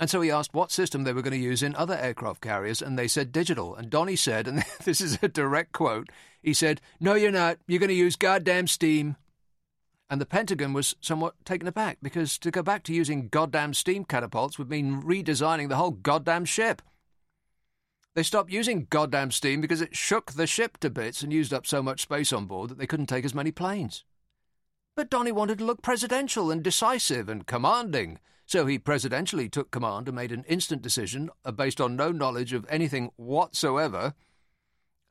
And 0.00 0.10
so 0.10 0.20
he 0.20 0.32
asked 0.32 0.52
what 0.52 0.72
system 0.72 1.04
they 1.04 1.12
were 1.12 1.22
going 1.22 1.30
to 1.30 1.38
use 1.38 1.62
in 1.62 1.76
other 1.76 1.94
aircraft 1.94 2.40
carriers, 2.40 2.82
and 2.82 2.98
they 2.98 3.06
said 3.06 3.30
digital. 3.30 3.76
And 3.76 3.88
Donny 3.88 4.16
said, 4.16 4.48
and 4.48 4.64
this 4.84 5.00
is 5.00 5.16
a 5.22 5.28
direct 5.28 5.70
quote, 5.70 6.08
he 6.42 6.52
said, 6.52 6.80
No, 6.98 7.14
you're 7.14 7.30
not. 7.30 7.58
You're 7.68 7.78
going 7.78 7.86
to 7.88 7.94
use 7.94 8.16
goddamn 8.16 8.66
steam. 8.66 9.14
And 10.10 10.20
the 10.20 10.26
Pentagon 10.26 10.72
was 10.72 10.96
somewhat 11.00 11.36
taken 11.44 11.68
aback 11.68 11.98
because 12.02 12.36
to 12.38 12.50
go 12.50 12.64
back 12.64 12.82
to 12.84 12.92
using 12.92 13.28
goddamn 13.28 13.74
steam 13.74 14.04
catapults 14.04 14.58
would 14.58 14.68
mean 14.68 15.02
redesigning 15.02 15.68
the 15.68 15.76
whole 15.76 15.92
goddamn 15.92 16.46
ship. 16.46 16.82
They 18.16 18.24
stopped 18.24 18.50
using 18.50 18.88
goddamn 18.90 19.30
steam 19.30 19.60
because 19.60 19.80
it 19.80 19.94
shook 19.94 20.32
the 20.32 20.48
ship 20.48 20.78
to 20.78 20.90
bits 20.90 21.22
and 21.22 21.32
used 21.32 21.54
up 21.54 21.64
so 21.64 21.80
much 21.80 22.02
space 22.02 22.32
on 22.32 22.46
board 22.46 22.70
that 22.70 22.78
they 22.78 22.88
couldn't 22.88 23.06
take 23.06 23.24
as 23.24 23.32
many 23.32 23.52
planes. 23.52 24.02
But 24.96 25.10
Donny 25.10 25.30
wanted 25.30 25.58
to 25.58 25.64
look 25.64 25.82
presidential 25.82 26.50
and 26.50 26.64
decisive 26.64 27.28
and 27.28 27.46
commanding, 27.46 28.18
so 28.46 28.64
he 28.64 28.78
presidentially 28.78 29.50
took 29.50 29.70
command 29.70 30.08
and 30.08 30.16
made 30.16 30.32
an 30.32 30.46
instant 30.48 30.80
decision 30.80 31.28
uh, 31.44 31.52
based 31.52 31.82
on 31.82 31.96
no 31.96 32.10
knowledge 32.10 32.54
of 32.54 32.64
anything 32.70 33.10
whatsoever, 33.16 34.14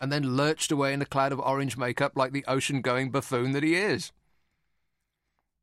and 0.01 0.11
then 0.11 0.35
lurched 0.35 0.71
away 0.71 0.91
in 0.91 1.03
a 1.03 1.05
cloud 1.05 1.31
of 1.31 1.39
orange 1.39 1.77
makeup 1.77 2.13
like 2.15 2.31
the 2.31 2.43
ocean 2.47 2.81
going 2.81 3.11
buffoon 3.11 3.51
that 3.51 3.61
he 3.61 3.75
is. 3.75 4.11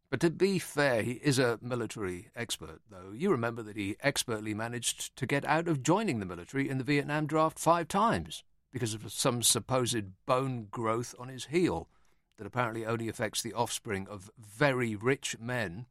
But 0.08 0.20
to 0.20 0.30
be 0.30 0.60
fair, 0.60 1.02
he 1.02 1.14
is 1.14 1.40
a 1.40 1.58
military 1.60 2.28
expert, 2.36 2.80
though. 2.88 3.10
You 3.12 3.30
remember 3.32 3.64
that 3.64 3.76
he 3.76 3.96
expertly 4.00 4.54
managed 4.54 5.16
to 5.16 5.26
get 5.26 5.44
out 5.46 5.66
of 5.66 5.82
joining 5.82 6.20
the 6.20 6.26
military 6.26 6.68
in 6.68 6.78
the 6.78 6.84
Vietnam 6.84 7.26
draft 7.26 7.58
five 7.58 7.88
times 7.88 8.44
because 8.72 8.94
of 8.94 9.10
some 9.10 9.42
supposed 9.42 10.04
bone 10.26 10.68
growth 10.70 11.12
on 11.18 11.26
his 11.26 11.46
heel 11.46 11.88
that 12.36 12.46
apparently 12.46 12.84
only 12.84 13.08
affects 13.08 13.42
the 13.42 13.52
offspring 13.52 14.06
of 14.08 14.30
very 14.38 14.96
rich 14.96 15.36
men, 15.38 15.86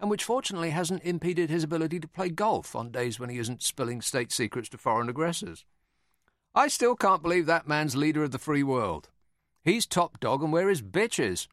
and 0.00 0.10
which 0.10 0.24
fortunately 0.24 0.70
hasn't 0.70 1.02
impeded 1.02 1.50
his 1.50 1.64
ability 1.64 1.98
to 2.00 2.08
play 2.08 2.28
golf 2.28 2.76
on 2.76 2.90
days 2.90 3.18
when 3.18 3.30
he 3.30 3.38
isn't 3.38 3.62
spilling 3.62 4.00
state 4.00 4.30
secrets 4.30 4.68
to 4.68 4.78
foreign 4.78 5.08
aggressors. 5.08 5.64
I 6.54 6.68
still 6.68 6.96
can't 6.96 7.22
believe 7.22 7.46
that 7.46 7.68
man's 7.68 7.96
leader 7.96 8.22
of 8.22 8.30
the 8.30 8.38
free 8.38 8.62
world. 8.62 9.10
He's 9.64 9.86
top 9.86 10.20
dog, 10.20 10.42
and 10.42 10.52
we're 10.52 10.68
his 10.68 10.82
bitches. 10.82 11.48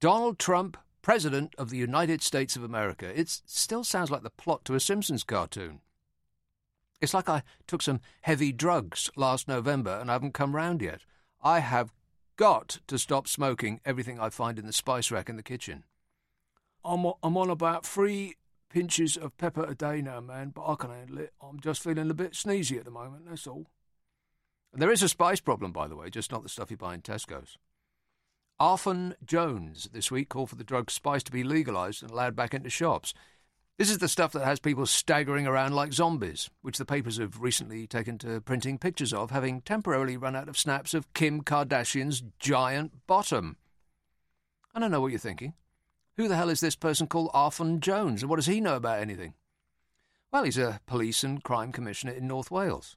Donald 0.00 0.38
Trump, 0.38 0.76
President 1.02 1.54
of 1.56 1.70
the 1.70 1.78
United 1.78 2.22
States 2.22 2.56
of 2.56 2.62
America. 2.62 3.18
It 3.18 3.28
still 3.28 3.84
sounds 3.84 4.10
like 4.10 4.22
the 4.22 4.30
plot 4.30 4.64
to 4.64 4.74
a 4.74 4.80
Simpsons 4.80 5.24
cartoon. 5.24 5.80
It's 7.00 7.14
like 7.14 7.28
I 7.28 7.42
took 7.66 7.82
some 7.82 8.00
heavy 8.22 8.52
drugs 8.52 9.10
last 9.16 9.48
November 9.48 9.98
and 10.00 10.10
I 10.10 10.14
haven't 10.14 10.34
come 10.34 10.56
round 10.56 10.82
yet. 10.82 11.02
I 11.42 11.60
have 11.60 11.92
got 12.36 12.80
to 12.86 12.98
stop 12.98 13.26
smoking 13.28 13.80
everything 13.84 14.20
I 14.20 14.30
find 14.30 14.58
in 14.58 14.66
the 14.66 14.72
spice 14.72 15.10
rack 15.10 15.28
in 15.28 15.36
the 15.36 15.42
kitchen. 15.42 15.84
I'm, 16.84 17.04
I'm 17.22 17.36
on 17.36 17.50
about 17.50 17.84
three 17.84 18.36
pinches 18.70 19.16
of 19.16 19.36
pepper 19.38 19.64
a 19.64 19.74
day 19.74 20.02
now, 20.02 20.20
man, 20.20 20.50
but 20.50 20.66
I 20.66 20.74
can 20.74 20.90
handle 20.90 21.18
it. 21.18 21.32
I'm 21.42 21.60
just 21.60 21.82
feeling 21.82 22.10
a 22.10 22.14
bit 22.14 22.32
sneezy 22.32 22.78
at 22.78 22.84
the 22.84 22.90
moment, 22.90 23.24
that's 23.28 23.46
all. 23.46 23.66
And 24.72 24.82
there 24.82 24.92
is 24.92 25.02
a 25.02 25.08
spice 25.08 25.40
problem, 25.40 25.72
by 25.72 25.88
the 25.88 25.96
way, 25.96 26.10
just 26.10 26.30
not 26.30 26.42
the 26.42 26.48
stuff 26.48 26.70
you 26.70 26.76
buy 26.76 26.94
in 26.94 27.02
Tesco's. 27.02 27.58
Arfon 28.60 29.14
Jones 29.24 29.88
this 29.92 30.10
week 30.10 30.28
called 30.28 30.50
for 30.50 30.56
the 30.56 30.64
drug 30.64 30.90
spice 30.90 31.22
to 31.24 31.32
be 31.32 31.44
legalised 31.44 32.02
and 32.02 32.10
allowed 32.10 32.36
back 32.36 32.54
into 32.54 32.70
shops. 32.70 33.12
This 33.78 33.90
is 33.90 33.98
the 33.98 34.08
stuff 34.08 34.32
that 34.32 34.44
has 34.44 34.58
people 34.58 34.86
staggering 34.86 35.46
around 35.46 35.74
like 35.74 35.92
zombies, 35.92 36.48
which 36.62 36.78
the 36.78 36.86
papers 36.86 37.18
have 37.18 37.42
recently 37.42 37.86
taken 37.86 38.16
to 38.18 38.40
printing 38.40 38.78
pictures 38.78 39.12
of, 39.12 39.30
having 39.30 39.60
temporarily 39.60 40.16
run 40.16 40.34
out 40.34 40.48
of 40.48 40.58
snaps 40.58 40.94
of 40.94 41.12
Kim 41.12 41.42
Kardashian's 41.42 42.22
giant 42.38 43.06
bottom. 43.06 43.58
I 44.74 44.80
don't 44.80 44.90
know 44.90 45.02
what 45.02 45.12
you're 45.12 45.18
thinking. 45.18 45.52
Who 46.16 46.26
the 46.26 46.36
hell 46.36 46.48
is 46.48 46.60
this 46.60 46.76
person 46.76 47.06
called 47.06 47.30
Arfon 47.32 47.80
Jones, 47.80 48.22
and 48.22 48.30
what 48.30 48.36
does 48.36 48.46
he 48.46 48.62
know 48.62 48.76
about 48.76 49.00
anything? 49.00 49.34
Well, 50.32 50.44
he's 50.44 50.56
a 50.56 50.80
police 50.86 51.22
and 51.22 51.42
crime 51.42 51.70
commissioner 51.70 52.12
in 52.12 52.26
North 52.26 52.50
Wales 52.50 52.96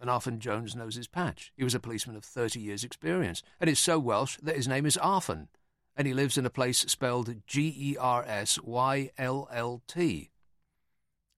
and 0.00 0.08
Arfon 0.08 0.38
Jones 0.38 0.74
knows 0.74 0.94
his 0.94 1.06
patch. 1.06 1.52
He 1.56 1.62
was 1.62 1.74
a 1.74 1.80
policeman 1.80 2.16
of 2.16 2.24
30 2.24 2.58
years' 2.58 2.84
experience, 2.84 3.42
and 3.60 3.68
is 3.68 3.78
so 3.78 3.98
Welsh 3.98 4.38
that 4.42 4.56
his 4.56 4.66
name 4.66 4.86
is 4.86 4.96
Arfon, 4.96 5.48
and 6.00 6.06
he 6.06 6.14
lives 6.14 6.38
in 6.38 6.46
a 6.46 6.50
place 6.50 6.78
spelled 6.78 7.46
G 7.46 7.74
E 7.78 7.96
R 8.00 8.24
S 8.26 8.58
Y 8.62 9.10
L 9.18 9.46
L 9.52 9.82
T. 9.86 10.30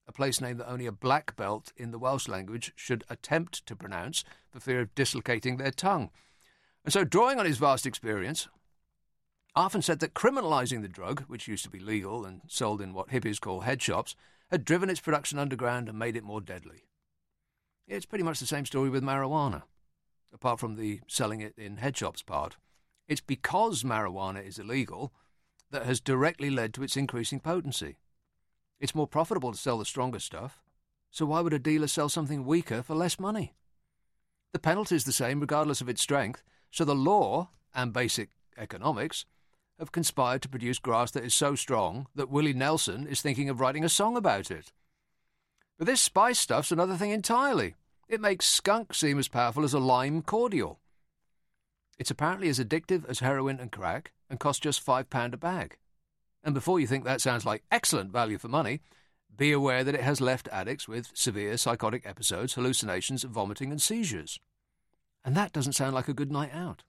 A 0.07 0.13
place 0.13 0.41
name 0.41 0.59
that 0.59 0.71
only 0.71 0.87
a 0.87 0.93
black 0.93 1.35
belt 1.35 1.73
in 1.77 1.91
the 1.91 1.99
Welsh 1.99 2.29
language 2.29 2.73
should 2.77 3.03
attempt 3.11 3.67
to 3.67 3.75
pronounce 3.75 4.23
for 4.53 4.61
fear 4.61 4.83
of 4.83 4.95
dislocating 4.95 5.57
their 5.57 5.73
tongue. 5.73 6.11
And 6.85 6.93
so, 6.93 7.03
drawing 7.03 7.41
on 7.41 7.45
his 7.45 7.59
vast 7.59 7.87
experience, 7.87 8.47
Arfon 9.57 9.83
said 9.83 9.99
that 9.99 10.15
criminalising 10.15 10.81
the 10.81 10.87
drug, 10.87 11.25
which 11.27 11.49
used 11.49 11.65
to 11.65 11.71
be 11.71 11.81
legal 11.81 12.25
and 12.25 12.43
sold 12.47 12.81
in 12.81 12.95
what 12.95 13.09
hippies 13.09 13.41
call 13.41 13.63
head 13.63 13.83
shops, 13.83 14.15
had 14.53 14.65
driven 14.65 14.89
its 14.89 15.01
production 15.01 15.41
underground 15.41 15.89
and 15.89 15.99
made 15.99 16.15
it 16.15 16.23
more 16.23 16.41
deadly. 16.41 16.85
It's 17.89 18.07
pretty 18.07 18.23
much 18.23 18.39
the 18.39 18.47
same 18.47 18.67
story 18.67 18.91
with 18.91 19.03
marijuana, 19.03 19.65
apart 20.33 20.61
from 20.61 20.77
the 20.77 21.01
selling 21.09 21.41
it 21.41 21.55
in 21.59 21.79
head 21.79 21.97
shops 21.97 22.23
part. 22.23 22.59
It's 23.09 23.21
because 23.21 23.83
marijuana 23.83 24.47
is 24.47 24.59
illegal 24.59 25.13
that 25.71 25.87
has 25.87 26.01
directly 26.01 26.51
led 26.51 26.75
to 26.75 26.83
its 26.83 26.97
increasing 26.97 27.41
potency. 27.41 27.99
It's 28.81 28.95
more 28.95 29.07
profitable 29.07 29.53
to 29.53 29.59
sell 29.59 29.79
the 29.79 29.85
stronger 29.85 30.19
stuff, 30.19 30.63
so 31.11 31.27
why 31.27 31.41
would 31.41 31.53
a 31.53 31.59
dealer 31.59 31.87
sell 31.87 32.09
something 32.09 32.45
weaker 32.45 32.83
for 32.83 32.95
less 32.95 33.19
money? 33.19 33.55
The 34.53 34.59
penalty 34.59 34.97
is 34.97 35.05
the 35.05 35.13
same 35.13 35.41
regardless 35.41 35.81
of 35.81 35.89
its 35.89 36.03
strength, 36.03 36.43
so 36.71 36.85
the 36.85 36.95
law 36.95 37.51
and 37.75 37.93
basic 37.93 38.31
economics 38.57 39.25
have 39.79 39.93
conspired 39.93 40.43
to 40.43 40.49
produce 40.49 40.79
grass 40.79 41.11
that 41.13 41.25
is 41.25 41.35
so 41.35 41.55
strong 41.55 42.07
that 42.15 42.31
Willie 42.31 42.53
Nelson 42.53 43.07
is 43.07 43.23
thinking 43.23 43.49
of 43.49 43.61
writing 43.61 43.85
a 43.85 43.89
song 43.89 44.17
about 44.17 44.51
it. 44.51 44.73
But 45.79 45.87
this 45.87 46.01
spice 46.01 46.39
stuff's 46.39 46.71
another 46.71 46.97
thing 46.97 47.11
entirely. 47.11 47.75
It 48.09 48.21
makes 48.21 48.47
skunk 48.47 48.95
seem 48.95 49.19
as 49.19 49.29
powerful 49.29 49.65
as 49.65 49.75
a 49.75 49.81
lime 49.81 50.23
cordial. 50.23 50.79
It's 51.99 52.11
apparently 52.11 52.49
as 52.49 52.59
addictive 52.59 53.09
as 53.09 53.21
heroin 53.21 53.61
and 53.61 53.71
crack 53.71 54.13
and 54.29 54.41
costs 54.41 54.61
just 54.61 54.85
£5 54.85 55.33
a 55.33 55.37
bag. 55.37 55.77
And 56.43 56.55
before 56.55 56.81
you 56.81 56.87
think 56.87 57.05
that 57.05 57.21
sounds 57.21 57.47
like 57.47 57.63
excellent 57.71 58.13
value 58.13 58.39
for 58.39 58.49
money, 58.49 58.81
be 59.37 59.53
aware 59.53 59.85
that 59.85 59.95
it 59.95 60.03
has 60.03 60.21
left 60.21 60.49
addicts 60.53 60.89
with 60.89 61.11
severe 61.15 61.57
psychotic 61.57 62.07
episodes, 62.07 62.55
hallucinations, 62.55 63.23
vomiting, 63.23 63.71
and 63.71 63.81
seizures. 63.81 64.41
And 65.25 65.37
that 65.37 65.53
doesn't 65.53 65.75
sound 65.75 65.95
like 65.95 66.09
a 66.09 66.15
good 66.15 66.33
night 66.33 66.53
out. 66.53 66.83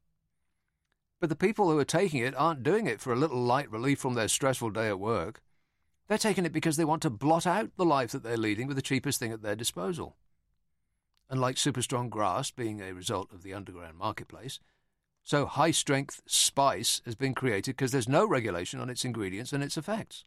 But 1.22 1.30
the 1.30 1.36
people 1.36 1.70
who 1.70 1.80
are 1.80 1.86
taking 1.86 2.22
it 2.22 2.36
aren't 2.36 2.64
doing 2.64 2.86
it 2.86 3.00
for 3.00 3.14
a 3.14 3.18
little 3.18 3.42
light 3.42 3.72
relief 3.72 4.00
from 4.00 4.16
their 4.16 4.28
stressful 4.28 4.72
day 4.72 4.88
at 4.90 5.00
work. 5.00 5.42
They're 6.08 6.18
taking 6.18 6.46
it 6.46 6.52
because 6.52 6.76
they 6.76 6.84
want 6.84 7.02
to 7.04 7.10
blot 7.10 7.48
out 7.48 7.70
the 7.78 7.86
life 7.86 8.12
that 8.12 8.24
they're 8.24 8.36
leading 8.36 8.68
with 8.68 8.76
the 8.76 8.82
cheapest 8.82 9.20
thing 9.20 9.32
at 9.32 9.42
their 9.42 9.56
disposal. 9.56 10.18
And 11.30 11.40
like 11.40 11.58
super 11.58 11.82
strong 11.82 12.10
grass 12.10 12.52
being 12.52 12.82
a 12.82 12.94
result 12.94 13.32
of 13.32 13.42
the 13.42 13.54
underground 13.54 13.98
marketplace, 13.98 14.60
so 15.24 15.46
high 15.46 15.72
strength 15.72 16.22
spice 16.26 17.02
has 17.06 17.16
been 17.16 17.34
created 17.34 17.76
because 17.76 17.92
there's 17.92 18.10
no 18.10 18.28
regulation 18.28 18.80
on 18.80 18.90
its 18.90 19.06
ingredients 19.06 19.54
and 19.54 19.64
its 19.64 19.78
effects. 19.78 20.26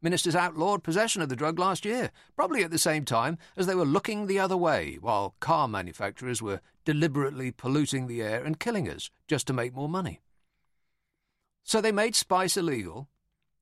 Ministers 0.00 0.36
outlawed 0.36 0.84
possession 0.84 1.20
of 1.22 1.28
the 1.28 1.36
drug 1.36 1.58
last 1.58 1.84
year, 1.84 2.10
probably 2.36 2.62
at 2.62 2.70
the 2.70 2.78
same 2.78 3.04
time 3.04 3.38
as 3.56 3.66
they 3.66 3.74
were 3.74 3.84
looking 3.84 4.26
the 4.26 4.38
other 4.38 4.56
way, 4.56 4.98
while 5.00 5.34
car 5.40 5.66
manufacturers 5.66 6.40
were 6.40 6.60
deliberately 6.84 7.50
polluting 7.50 8.06
the 8.06 8.22
air 8.22 8.44
and 8.44 8.60
killing 8.60 8.88
us 8.88 9.10
just 9.26 9.46
to 9.46 9.52
make 9.52 9.74
more 9.74 9.88
money. 9.88 10.20
So 11.64 11.80
they 11.80 11.92
made 11.92 12.14
spice 12.14 12.56
illegal, 12.56 13.08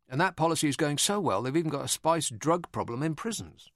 and 0.09 0.21
that 0.21 0.37
policy 0.37 0.69
is 0.69 0.77
going 0.77 0.99
so 0.99 1.19
well, 1.19 1.41
they've 1.41 1.57
even 1.57 1.71
got 1.71 1.85
a 1.85 1.89
spice 1.89 2.29
drug 2.29 2.71
problem 2.73 3.03
in 3.03 3.15
prisons. 3.15 3.71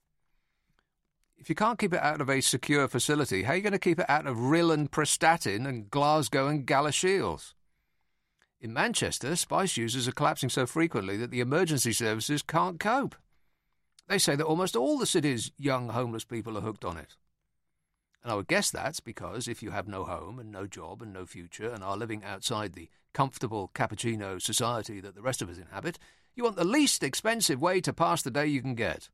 If 1.39 1.47
you 1.47 1.55
can't 1.55 1.79
keep 1.79 1.93
it 1.93 2.01
out 2.01 2.19
of 2.19 2.29
a 2.29 2.41
secure 2.41 2.87
facility, 2.89 3.43
how 3.43 3.53
are 3.53 3.55
you 3.55 3.61
going 3.61 3.71
to 3.71 3.79
keep 3.79 3.99
it 3.99 4.09
out 4.09 4.27
of 4.27 4.35
Rhyl 4.35 4.73
and 4.73 4.91
Prestatyn 4.91 5.65
and 5.65 5.89
Glasgow 5.89 6.47
and 6.47 6.67
Galashiels? 6.67 7.53
In 8.59 8.73
Manchester, 8.73 9.37
spice 9.37 9.77
users 9.77 10.05
are 10.05 10.11
collapsing 10.11 10.49
so 10.49 10.65
frequently 10.65 11.15
that 11.15 11.31
the 11.31 11.39
emergency 11.39 11.93
services 11.93 12.41
can't 12.41 12.77
cope. 12.77 13.15
They 14.09 14.17
say 14.17 14.35
that 14.35 14.45
almost 14.45 14.75
all 14.75 14.97
the 14.97 15.05
city's 15.05 15.51
young 15.57 15.89
homeless 15.89 16.25
people 16.25 16.57
are 16.57 16.61
hooked 16.61 16.83
on 16.83 16.97
it. 16.97 17.15
And 18.21 18.33
I 18.33 18.35
would 18.35 18.49
guess 18.49 18.69
that's 18.69 18.99
because 18.99 19.47
if 19.47 19.63
you 19.63 19.71
have 19.71 19.87
no 19.87 20.03
home 20.03 20.39
and 20.39 20.51
no 20.51 20.67
job 20.67 21.01
and 21.01 21.13
no 21.13 21.25
future 21.25 21.69
and 21.69 21.81
are 21.81 21.95
living 21.95 22.21
outside 22.21 22.73
the 22.73 22.89
comfortable 23.13 23.71
cappuccino 23.73 24.41
society 24.41 24.99
that 24.99 25.15
the 25.15 25.21
rest 25.21 25.41
of 25.41 25.49
us 25.49 25.57
inhabit, 25.57 25.99
you 26.35 26.43
want 26.43 26.57
the 26.57 26.65
least 26.65 27.01
expensive 27.01 27.61
way 27.61 27.79
to 27.79 27.93
pass 27.93 28.21
the 28.21 28.29
day 28.29 28.45
you 28.45 28.61
can 28.61 28.75
get. 28.75 29.07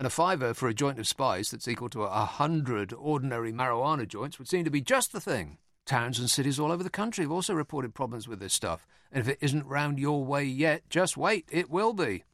And 0.00 0.06
a 0.06 0.10
fiver 0.10 0.54
for 0.54 0.66
a 0.66 0.72
joint 0.72 0.98
of 0.98 1.06
spice 1.06 1.50
that's 1.50 1.68
equal 1.68 1.90
to 1.90 2.04
a 2.04 2.24
hundred 2.24 2.94
ordinary 2.94 3.52
marijuana 3.52 4.08
joints 4.08 4.38
would 4.38 4.48
seem 4.48 4.64
to 4.64 4.70
be 4.70 4.80
just 4.80 5.12
the 5.12 5.20
thing. 5.20 5.58
Towns 5.84 6.18
and 6.18 6.30
cities 6.30 6.58
all 6.58 6.72
over 6.72 6.82
the 6.82 6.88
country 6.88 7.22
have 7.24 7.30
also 7.30 7.52
reported 7.52 7.92
problems 7.92 8.26
with 8.26 8.40
this 8.40 8.54
stuff, 8.54 8.86
and 9.12 9.20
if 9.20 9.28
it 9.28 9.36
isn't 9.42 9.66
round 9.66 9.98
your 9.98 10.24
way 10.24 10.42
yet, 10.44 10.88
just 10.88 11.18
wait, 11.18 11.46
it 11.50 11.68
will 11.68 11.92
be. 11.92 12.24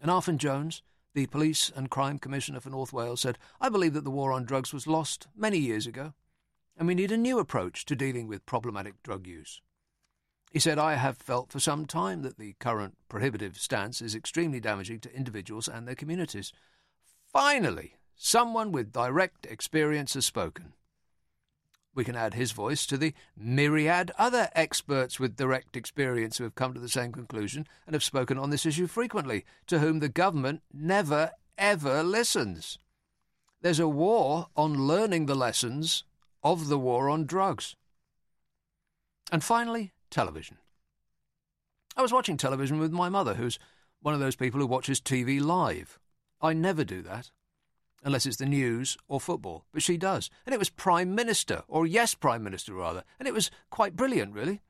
And 0.00 0.08
Arfon 0.08 0.36
Jones, 0.36 0.82
The 1.14 1.26
Police 1.26 1.72
and 1.74 1.90
Crime 1.90 2.20
Commissioner 2.20 2.60
for 2.60 2.70
North 2.70 2.92
Wales 2.92 3.22
said, 3.22 3.36
I 3.60 3.68
believe 3.68 3.94
that 3.94 4.04
the 4.04 4.10
war 4.12 4.30
on 4.30 4.44
drugs 4.44 4.72
was 4.72 4.86
lost 4.86 5.26
many 5.34 5.58
years 5.58 5.84
ago, 5.84 6.14
and 6.78 6.86
we 6.86 6.94
need 6.94 7.10
a 7.10 7.16
new 7.16 7.40
approach 7.40 7.84
to 7.86 7.96
dealing 7.96 8.28
with 8.28 8.46
problematic 8.46 9.02
drug 9.02 9.26
use. 9.26 9.60
He 10.50 10.58
said, 10.58 10.78
I 10.78 10.96
have 10.96 11.16
felt 11.16 11.52
for 11.52 11.60
some 11.60 11.86
time 11.86 12.22
that 12.22 12.36
the 12.36 12.54
current 12.58 12.96
prohibitive 13.08 13.56
stance 13.56 14.02
is 14.02 14.16
extremely 14.16 14.58
damaging 14.58 14.98
to 15.00 15.14
individuals 15.14 15.68
and 15.68 15.86
their 15.86 15.94
communities. 15.94 16.52
Finally, 17.32 17.94
someone 18.16 18.72
with 18.72 18.92
direct 18.92 19.46
experience 19.46 20.14
has 20.14 20.26
spoken. 20.26 20.72
We 21.94 22.04
can 22.04 22.16
add 22.16 22.34
his 22.34 22.50
voice 22.50 22.84
to 22.86 22.96
the 22.96 23.14
myriad 23.36 24.10
other 24.18 24.48
experts 24.54 25.20
with 25.20 25.36
direct 25.36 25.76
experience 25.76 26.38
who 26.38 26.44
have 26.44 26.54
come 26.56 26.74
to 26.74 26.80
the 26.80 26.88
same 26.88 27.12
conclusion 27.12 27.66
and 27.86 27.94
have 27.94 28.04
spoken 28.04 28.36
on 28.36 28.50
this 28.50 28.66
issue 28.66 28.88
frequently, 28.88 29.44
to 29.68 29.78
whom 29.78 30.00
the 30.00 30.08
government 30.08 30.62
never, 30.72 31.30
ever 31.58 32.02
listens. 32.02 32.78
There's 33.60 33.80
a 33.80 33.88
war 33.88 34.48
on 34.56 34.86
learning 34.86 35.26
the 35.26 35.34
lessons 35.34 36.04
of 36.42 36.68
the 36.68 36.78
war 36.78 37.08
on 37.08 37.26
drugs. 37.26 37.76
And 39.30 39.44
finally, 39.44 39.92
television. 40.10 40.58
I 41.96 42.02
was 42.02 42.12
watching 42.12 42.36
television 42.36 42.78
with 42.78 42.92
my 42.92 43.08
mother, 43.08 43.34
who's 43.34 43.58
one 44.00 44.14
of 44.14 44.20
those 44.20 44.36
people 44.36 44.60
who 44.60 44.66
watches 44.66 45.00
TV 45.00 45.40
live. 45.40 45.98
I 46.40 46.52
never 46.52 46.84
do 46.84 47.02
that, 47.02 47.30
unless 48.02 48.26
it's 48.26 48.38
the 48.38 48.46
news 48.46 48.96
or 49.08 49.20
football, 49.20 49.66
but 49.72 49.82
she 49.82 49.96
does. 49.96 50.30
And 50.46 50.54
it 50.54 50.58
was 50.58 50.70
Prime 50.70 51.14
Minister, 51.14 51.62
or 51.68 51.86
Yes 51.86 52.14
Prime 52.14 52.42
Minister 52.42 52.74
rather, 52.74 53.04
and 53.18 53.28
it 53.28 53.34
was 53.34 53.50
quite 53.70 53.96
brilliant, 53.96 54.32
really. 54.32 54.62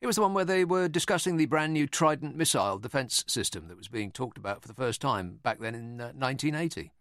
It 0.00 0.06
was 0.06 0.16
the 0.16 0.22
one 0.22 0.34
where 0.34 0.44
they 0.44 0.64
were 0.64 0.88
discussing 0.88 1.36
the 1.36 1.46
brand 1.46 1.72
new 1.72 1.86
Trident 1.86 2.36
missile 2.36 2.78
defence 2.78 3.24
system 3.26 3.68
that 3.68 3.78
was 3.78 3.88
being 3.88 4.10
talked 4.10 4.36
about 4.36 4.60
for 4.62 4.68
the 4.68 4.74
first 4.74 5.00
time 5.00 5.40
back 5.42 5.58
then 5.58 5.74
in 5.74 6.00
uh, 6.00 6.12
1980. 6.14 6.92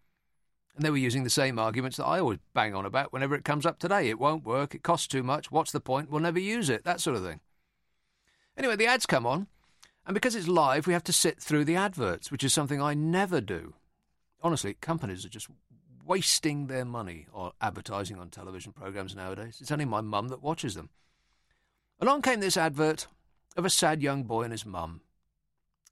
And 0.75 0.83
they 0.85 0.89
were 0.89 0.97
using 0.97 1.23
the 1.23 1.29
same 1.29 1.59
arguments 1.59 1.97
that 1.97 2.05
I 2.05 2.19
always 2.19 2.39
bang 2.53 2.73
on 2.73 2.85
about 2.85 3.13
whenever 3.13 3.35
it 3.35 3.45
comes 3.45 3.65
up 3.65 3.79
today. 3.79 4.09
It 4.09 4.19
won't 4.19 4.45
work, 4.45 4.73
it 4.73 4.83
costs 4.83 5.07
too 5.07 5.23
much, 5.23 5.51
what's 5.51 5.71
the 5.71 5.79
point, 5.79 6.09
we'll 6.09 6.21
never 6.21 6.39
use 6.39 6.69
it, 6.69 6.83
that 6.83 7.01
sort 7.01 7.17
of 7.17 7.23
thing. 7.23 7.41
Anyway, 8.57 8.75
the 8.75 8.87
ads 8.87 9.05
come 9.05 9.25
on, 9.25 9.47
and 10.05 10.13
because 10.13 10.35
it's 10.35 10.47
live, 10.47 10.87
we 10.87 10.93
have 10.93 11.03
to 11.03 11.13
sit 11.13 11.41
through 11.41 11.65
the 11.65 11.75
adverts, 11.75 12.31
which 12.31 12.43
is 12.43 12.53
something 12.53 12.81
I 12.81 12.93
never 12.93 13.41
do. 13.41 13.73
Honestly, 14.41 14.75
companies 14.75 15.25
are 15.25 15.29
just 15.29 15.47
wasting 16.05 16.67
their 16.67 16.85
money 16.85 17.27
on 17.33 17.51
advertising 17.59 18.17
on 18.17 18.29
television 18.29 18.71
programs 18.71 19.15
nowadays. 19.15 19.57
It's 19.59 19.71
only 19.71 19.85
my 19.85 20.01
mum 20.01 20.29
that 20.29 20.43
watches 20.43 20.75
them. 20.75 20.89
Along 21.99 22.21
came 22.21 22.39
this 22.39 22.57
advert 22.57 23.07
of 23.57 23.65
a 23.65 23.69
sad 23.69 24.01
young 24.01 24.23
boy 24.23 24.43
and 24.43 24.51
his 24.51 24.65
mum, 24.65 25.01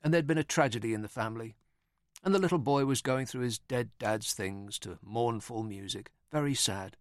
and 0.03 0.13
there'd 0.13 0.27
been 0.27 0.37
a 0.37 0.43
tragedy 0.43 0.93
in 0.93 1.01
the 1.01 1.07
family, 1.07 1.55
and 2.23 2.33
the 2.33 2.39
little 2.39 2.59
boy 2.59 2.85
was 2.85 3.01
going 3.01 3.25
through 3.25 3.41
his 3.41 3.57
dead 3.57 3.89
dad's 3.99 4.33
things 4.33 4.77
to 4.79 4.99
mournful 5.01 5.63
music, 5.63 6.11
very 6.31 6.53
sad. 6.53 6.97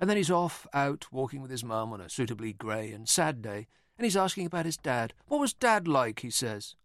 And 0.00 0.08
then 0.08 0.16
he's 0.16 0.30
off 0.30 0.66
out 0.72 1.06
walking 1.12 1.42
with 1.42 1.50
his 1.50 1.62
mum 1.62 1.92
on 1.92 2.00
a 2.00 2.08
suitably 2.08 2.52
grey 2.52 2.90
and 2.92 3.08
sad 3.08 3.42
day, 3.42 3.68
and 3.96 4.04
he's 4.04 4.16
asking 4.16 4.46
about 4.46 4.66
his 4.66 4.76
dad. 4.76 5.12
What 5.26 5.40
was 5.40 5.52
dad 5.52 5.86
like, 5.86 6.20
he 6.20 6.30
says. 6.30 6.76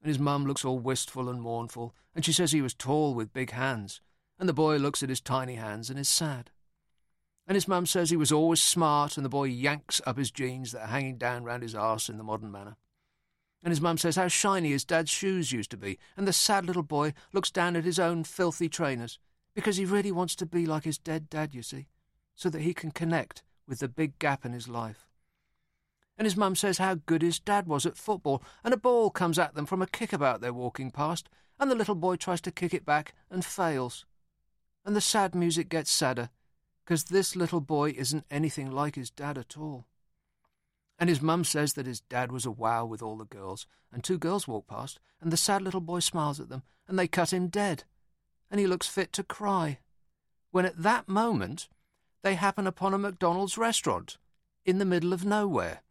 And 0.00 0.08
his 0.08 0.18
mum 0.18 0.46
looks 0.46 0.64
all 0.64 0.78
wistful 0.78 1.28
and 1.28 1.40
mournful, 1.40 1.94
and 2.14 2.24
she 2.24 2.32
says 2.32 2.52
he 2.52 2.62
was 2.62 2.74
tall 2.74 3.14
with 3.14 3.32
big 3.32 3.50
hands, 3.50 4.00
and 4.38 4.48
the 4.48 4.52
boy 4.52 4.76
looks 4.76 5.02
at 5.02 5.08
his 5.08 5.20
tiny 5.20 5.54
hands 5.54 5.90
and 5.90 5.98
is 5.98 6.08
sad. 6.08 6.50
And 7.46 7.56
his 7.56 7.68
mum 7.68 7.86
says 7.86 8.10
he 8.10 8.16
was 8.16 8.32
always 8.32 8.62
smart, 8.62 9.16
and 9.16 9.24
the 9.24 9.30
boy 9.30 9.44
yanks 9.44 10.00
up 10.06 10.16
his 10.16 10.30
jeans 10.30 10.72
that 10.72 10.82
are 10.82 10.88
hanging 10.88 11.18
down 11.18 11.44
round 11.44 11.62
his 11.62 11.74
arse 11.74 12.08
in 12.08 12.16
the 12.16 12.24
modern 12.24 12.50
manner. 12.50 12.76
And 13.62 13.70
his 13.70 13.80
mum 13.80 13.98
says 13.98 14.16
how 14.16 14.28
shiny 14.28 14.70
his 14.70 14.84
dad's 14.84 15.10
shoes 15.10 15.52
used 15.52 15.70
to 15.70 15.76
be, 15.76 15.98
and 16.16 16.28
the 16.28 16.32
sad 16.32 16.66
little 16.66 16.82
boy 16.82 17.14
looks 17.32 17.50
down 17.50 17.76
at 17.76 17.84
his 17.84 17.98
own 17.98 18.24
filthy 18.24 18.68
trainers, 18.68 19.18
because 19.54 19.76
he 19.76 19.84
really 19.84 20.12
wants 20.12 20.36
to 20.36 20.46
be 20.46 20.66
like 20.66 20.84
his 20.84 20.98
dead 20.98 21.28
dad, 21.30 21.54
you 21.54 21.62
see, 21.62 21.88
so 22.34 22.50
that 22.50 22.62
he 22.62 22.74
can 22.74 22.90
connect 22.90 23.42
with 23.66 23.78
the 23.78 23.88
big 23.88 24.18
gap 24.18 24.44
in 24.44 24.52
his 24.52 24.68
life 24.68 25.06
and 26.16 26.26
his 26.26 26.36
mum 26.36 26.54
says 26.54 26.78
how 26.78 26.94
good 26.94 27.22
his 27.22 27.40
dad 27.40 27.66
was 27.66 27.84
at 27.86 27.96
football, 27.96 28.42
and 28.62 28.72
a 28.72 28.76
ball 28.76 29.10
comes 29.10 29.38
at 29.38 29.54
them 29.54 29.66
from 29.66 29.82
a 29.82 29.86
kickabout 29.86 30.40
they're 30.40 30.52
walking 30.52 30.90
past, 30.90 31.28
and 31.58 31.70
the 31.70 31.74
little 31.74 31.94
boy 31.94 32.16
tries 32.16 32.40
to 32.40 32.52
kick 32.52 32.72
it 32.72 32.84
back 32.84 33.14
and 33.30 33.44
fails. 33.44 34.06
And 34.84 34.94
the 34.94 35.00
sad 35.00 35.34
music 35.34 35.68
gets 35.68 35.90
sadder, 35.90 36.30
because 36.84 37.04
this 37.04 37.34
little 37.34 37.60
boy 37.60 37.90
isn't 37.96 38.26
anything 38.30 38.70
like 38.70 38.94
his 38.94 39.10
dad 39.10 39.38
at 39.38 39.56
all. 39.56 39.86
And 40.98 41.08
his 41.08 41.22
mum 41.22 41.42
says 41.42 41.72
that 41.72 41.86
his 41.86 42.00
dad 42.00 42.30
was 42.30 42.46
a 42.46 42.50
wow 42.50 42.84
with 42.84 43.02
all 43.02 43.16
the 43.16 43.24
girls, 43.24 43.66
and 43.92 44.04
two 44.04 44.18
girls 44.18 44.46
walk 44.46 44.68
past, 44.68 45.00
and 45.20 45.32
the 45.32 45.36
sad 45.36 45.62
little 45.62 45.80
boy 45.80 45.98
smiles 45.98 46.38
at 46.38 46.48
them, 46.48 46.62
and 46.86 46.98
they 46.98 47.08
cut 47.08 47.32
him 47.32 47.48
dead, 47.48 47.84
and 48.50 48.60
he 48.60 48.66
looks 48.66 48.86
fit 48.86 49.12
to 49.14 49.24
cry. 49.24 49.78
When 50.52 50.66
at 50.66 50.80
that 50.80 51.08
moment 51.08 51.68
they 52.22 52.34
happen 52.36 52.66
upon 52.66 52.94
a 52.94 52.98
McDonald's 52.98 53.58
restaurant 53.58 54.18
in 54.64 54.78
the 54.78 54.84
middle 54.84 55.12
of 55.12 55.24
nowhere 55.24 55.82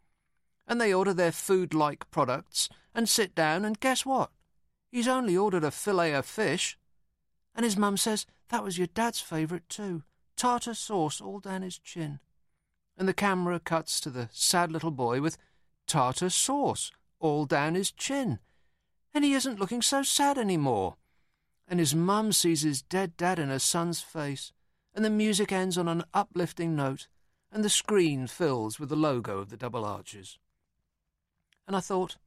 and 0.68 0.80
they 0.80 0.94
order 0.94 1.14
their 1.14 1.32
food 1.32 1.74
like 1.74 2.10
products 2.12 2.70
and 2.96 3.10
sit 3.10 3.36
down, 3.36 3.66
and 3.66 3.80
guess 3.80 4.06
what? 4.06 4.32
He's 4.92 5.08
only 5.08 5.36
ordered 5.36 5.64
a 5.64 5.72
fillet 5.72 6.14
of 6.14 6.26
fish. 6.26 6.78
And 7.56 7.64
his 7.64 7.78
mum 7.78 7.98
says 7.98 8.26
that 8.50 8.64
was 8.64 8.78
your 8.78 8.88
dad's 8.88 9.20
favourite 9.20 9.68
too 9.70 10.04
tartar 10.36 10.74
sauce 10.74 11.22
all 11.22 11.40
down 11.40 11.62
his 11.62 11.78
chin. 11.78 12.20
And 12.98 13.08
the 13.08 13.14
camera 13.14 13.60
cuts 13.60 14.00
to 14.02 14.10
the 14.10 14.30
sad 14.32 14.72
little 14.72 14.92
boy 14.92 15.22
with 15.22 15.38
tartar 15.88 16.30
sauce 16.30 16.92
all 17.20 17.46
down 17.46 17.76
his 17.76 17.92
chin. 17.92 18.40
And 19.14 19.24
he 19.24 19.34
isn't 19.34 19.60
looking 19.60 19.82
so 19.82 20.04
sad 20.04 20.38
any 20.38 20.58
more. 20.58 20.96
And 21.68 21.80
his 21.80 21.96
mum 21.96 22.32
sees 22.34 22.62
his 22.62 22.82
dead 22.82 23.16
dad 23.16 23.40
in 23.40 23.50
her 23.50 23.60
son's 23.60 24.02
face, 24.02 24.52
and 24.94 25.06
the 25.06 25.10
music 25.10 25.52
ends 25.52 25.78
on 25.78 25.88
an 25.88 26.04
uplifting 26.14 26.76
note, 26.76 27.08
and 27.52 27.64
the 27.64 27.70
screen 27.70 28.28
fills 28.28 28.80
with 28.80 28.90
the 28.90 28.96
logo 28.96 29.38
of 29.38 29.50
the 29.50 29.58
double 29.58 29.86
arches 29.86 30.38
and 31.68 31.76
I 31.76 31.80
thought, 31.80 32.18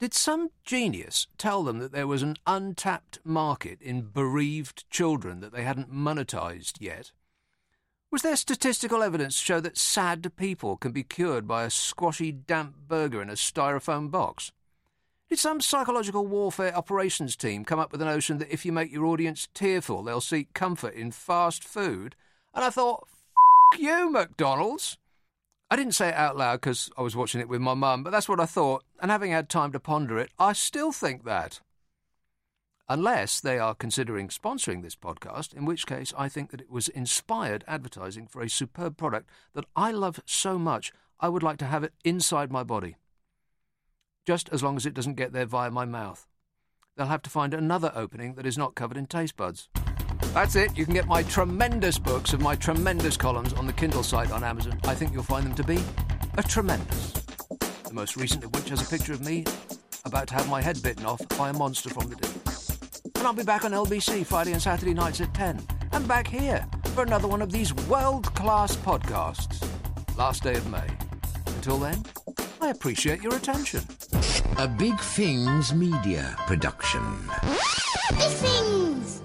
did 0.00 0.12
some 0.12 0.50
genius 0.64 1.28
tell 1.38 1.62
them 1.62 1.78
that 1.78 1.92
there 1.92 2.06
was 2.06 2.22
an 2.22 2.36
untapped 2.46 3.20
market 3.24 3.80
in 3.80 4.02
bereaved 4.02 4.88
children 4.90 5.40
that 5.40 5.52
they 5.52 5.62
hadn't 5.62 5.92
monetized 5.92 6.80
yet? 6.80 7.12
Was 8.10 8.22
there 8.22 8.36
statistical 8.36 9.02
evidence 9.02 9.38
to 9.38 9.44
show 9.44 9.60
that 9.60 9.78
sad 9.78 10.36
people 10.36 10.76
can 10.76 10.92
be 10.92 11.02
cured 11.02 11.48
by 11.48 11.64
a 11.64 11.70
squashy, 11.70 12.32
damp 12.32 12.74
burger 12.86 13.22
in 13.22 13.30
a 13.30 13.32
styrofoam 13.32 14.10
box? 14.10 14.52
Did 15.28 15.38
some 15.38 15.60
psychological 15.60 16.26
warfare 16.26 16.76
operations 16.76 17.34
team 17.34 17.64
come 17.64 17.78
up 17.78 17.90
with 17.90 17.98
the 17.98 18.04
notion 18.04 18.38
that 18.38 18.52
if 18.52 18.64
you 18.64 18.72
make 18.72 18.92
your 18.92 19.06
audience 19.06 19.48
tearful, 19.54 20.02
they'll 20.02 20.20
seek 20.20 20.52
comfort 20.54 20.94
in 20.94 21.10
fast 21.12 21.64
food? 21.64 22.14
And 22.52 22.64
I 22.64 22.70
thought, 22.70 23.08
F 23.74 23.80
you, 23.80 24.10
McDonald's. 24.10 24.98
I 25.74 25.76
didn't 25.76 25.96
say 25.96 26.10
it 26.10 26.14
out 26.14 26.36
loud 26.36 26.60
because 26.60 26.88
I 26.96 27.02
was 27.02 27.16
watching 27.16 27.40
it 27.40 27.48
with 27.48 27.60
my 27.60 27.74
mum, 27.74 28.04
but 28.04 28.10
that's 28.10 28.28
what 28.28 28.38
I 28.38 28.46
thought, 28.46 28.84
and 29.02 29.10
having 29.10 29.32
had 29.32 29.48
time 29.48 29.72
to 29.72 29.80
ponder 29.80 30.20
it, 30.20 30.30
I 30.38 30.52
still 30.52 30.92
think 30.92 31.24
that. 31.24 31.62
Unless 32.88 33.40
they 33.40 33.58
are 33.58 33.74
considering 33.74 34.28
sponsoring 34.28 34.82
this 34.82 34.94
podcast, 34.94 35.52
in 35.52 35.64
which 35.64 35.84
case 35.84 36.14
I 36.16 36.28
think 36.28 36.52
that 36.52 36.60
it 36.60 36.70
was 36.70 36.86
inspired 36.86 37.64
advertising 37.66 38.28
for 38.28 38.40
a 38.40 38.48
superb 38.48 38.96
product 38.96 39.28
that 39.54 39.64
I 39.74 39.90
love 39.90 40.20
so 40.24 40.60
much 40.60 40.92
I 41.18 41.28
would 41.28 41.42
like 41.42 41.58
to 41.58 41.66
have 41.66 41.82
it 41.82 41.94
inside 42.04 42.52
my 42.52 42.62
body. 42.62 42.94
Just 44.24 44.48
as 44.52 44.62
long 44.62 44.76
as 44.76 44.86
it 44.86 44.94
doesn't 44.94 45.16
get 45.16 45.32
there 45.32 45.44
via 45.44 45.72
my 45.72 45.84
mouth. 45.84 46.28
They'll 46.96 47.08
have 47.08 47.22
to 47.22 47.30
find 47.30 47.52
another 47.52 47.90
opening 47.96 48.34
that 48.34 48.46
is 48.46 48.56
not 48.56 48.76
covered 48.76 48.96
in 48.96 49.06
taste 49.06 49.36
buds. 49.36 49.68
That's 50.34 50.56
it. 50.56 50.76
You 50.76 50.84
can 50.84 50.94
get 50.94 51.06
my 51.06 51.22
tremendous 51.22 51.96
books 51.96 52.32
of 52.32 52.40
my 52.40 52.56
tremendous 52.56 53.16
columns 53.16 53.52
on 53.52 53.68
the 53.68 53.72
Kindle 53.72 54.02
site 54.02 54.32
on 54.32 54.42
Amazon. 54.42 54.80
I 54.82 54.92
think 54.92 55.12
you'll 55.12 55.22
find 55.22 55.46
them 55.46 55.54
to 55.54 55.62
be 55.62 55.78
a 56.36 56.42
tremendous. 56.42 57.12
The 57.84 57.92
most 57.92 58.16
recent 58.16 58.42
of 58.42 58.52
which 58.52 58.68
has 58.70 58.82
a 58.82 58.90
picture 58.90 59.12
of 59.12 59.24
me 59.24 59.44
about 60.04 60.26
to 60.28 60.34
have 60.34 60.48
my 60.48 60.60
head 60.60 60.82
bitten 60.82 61.06
off 61.06 61.20
by 61.38 61.50
a 61.50 61.52
monster 61.52 61.88
from 61.88 62.10
the 62.10 62.16
deep. 62.16 63.14
And 63.14 63.24
I'll 63.24 63.32
be 63.32 63.44
back 63.44 63.64
on 63.64 63.70
LBC 63.70 64.26
Friday 64.26 64.50
and 64.50 64.60
Saturday 64.60 64.92
nights 64.92 65.20
at 65.20 65.32
10. 65.34 65.64
And 65.92 66.08
back 66.08 66.26
here 66.26 66.66
for 66.94 67.04
another 67.04 67.28
one 67.28 67.40
of 67.40 67.52
these 67.52 67.72
world 67.86 68.34
class 68.34 68.74
podcasts. 68.74 69.64
Last 70.18 70.42
day 70.42 70.54
of 70.54 70.68
May. 70.68 70.88
Until 71.46 71.78
then, 71.78 72.02
I 72.60 72.70
appreciate 72.70 73.22
your 73.22 73.36
attention. 73.36 73.82
A 74.58 74.66
BigFings 74.66 75.72
Media 75.72 76.34
production. 76.48 77.02
BigFings! 78.10 79.20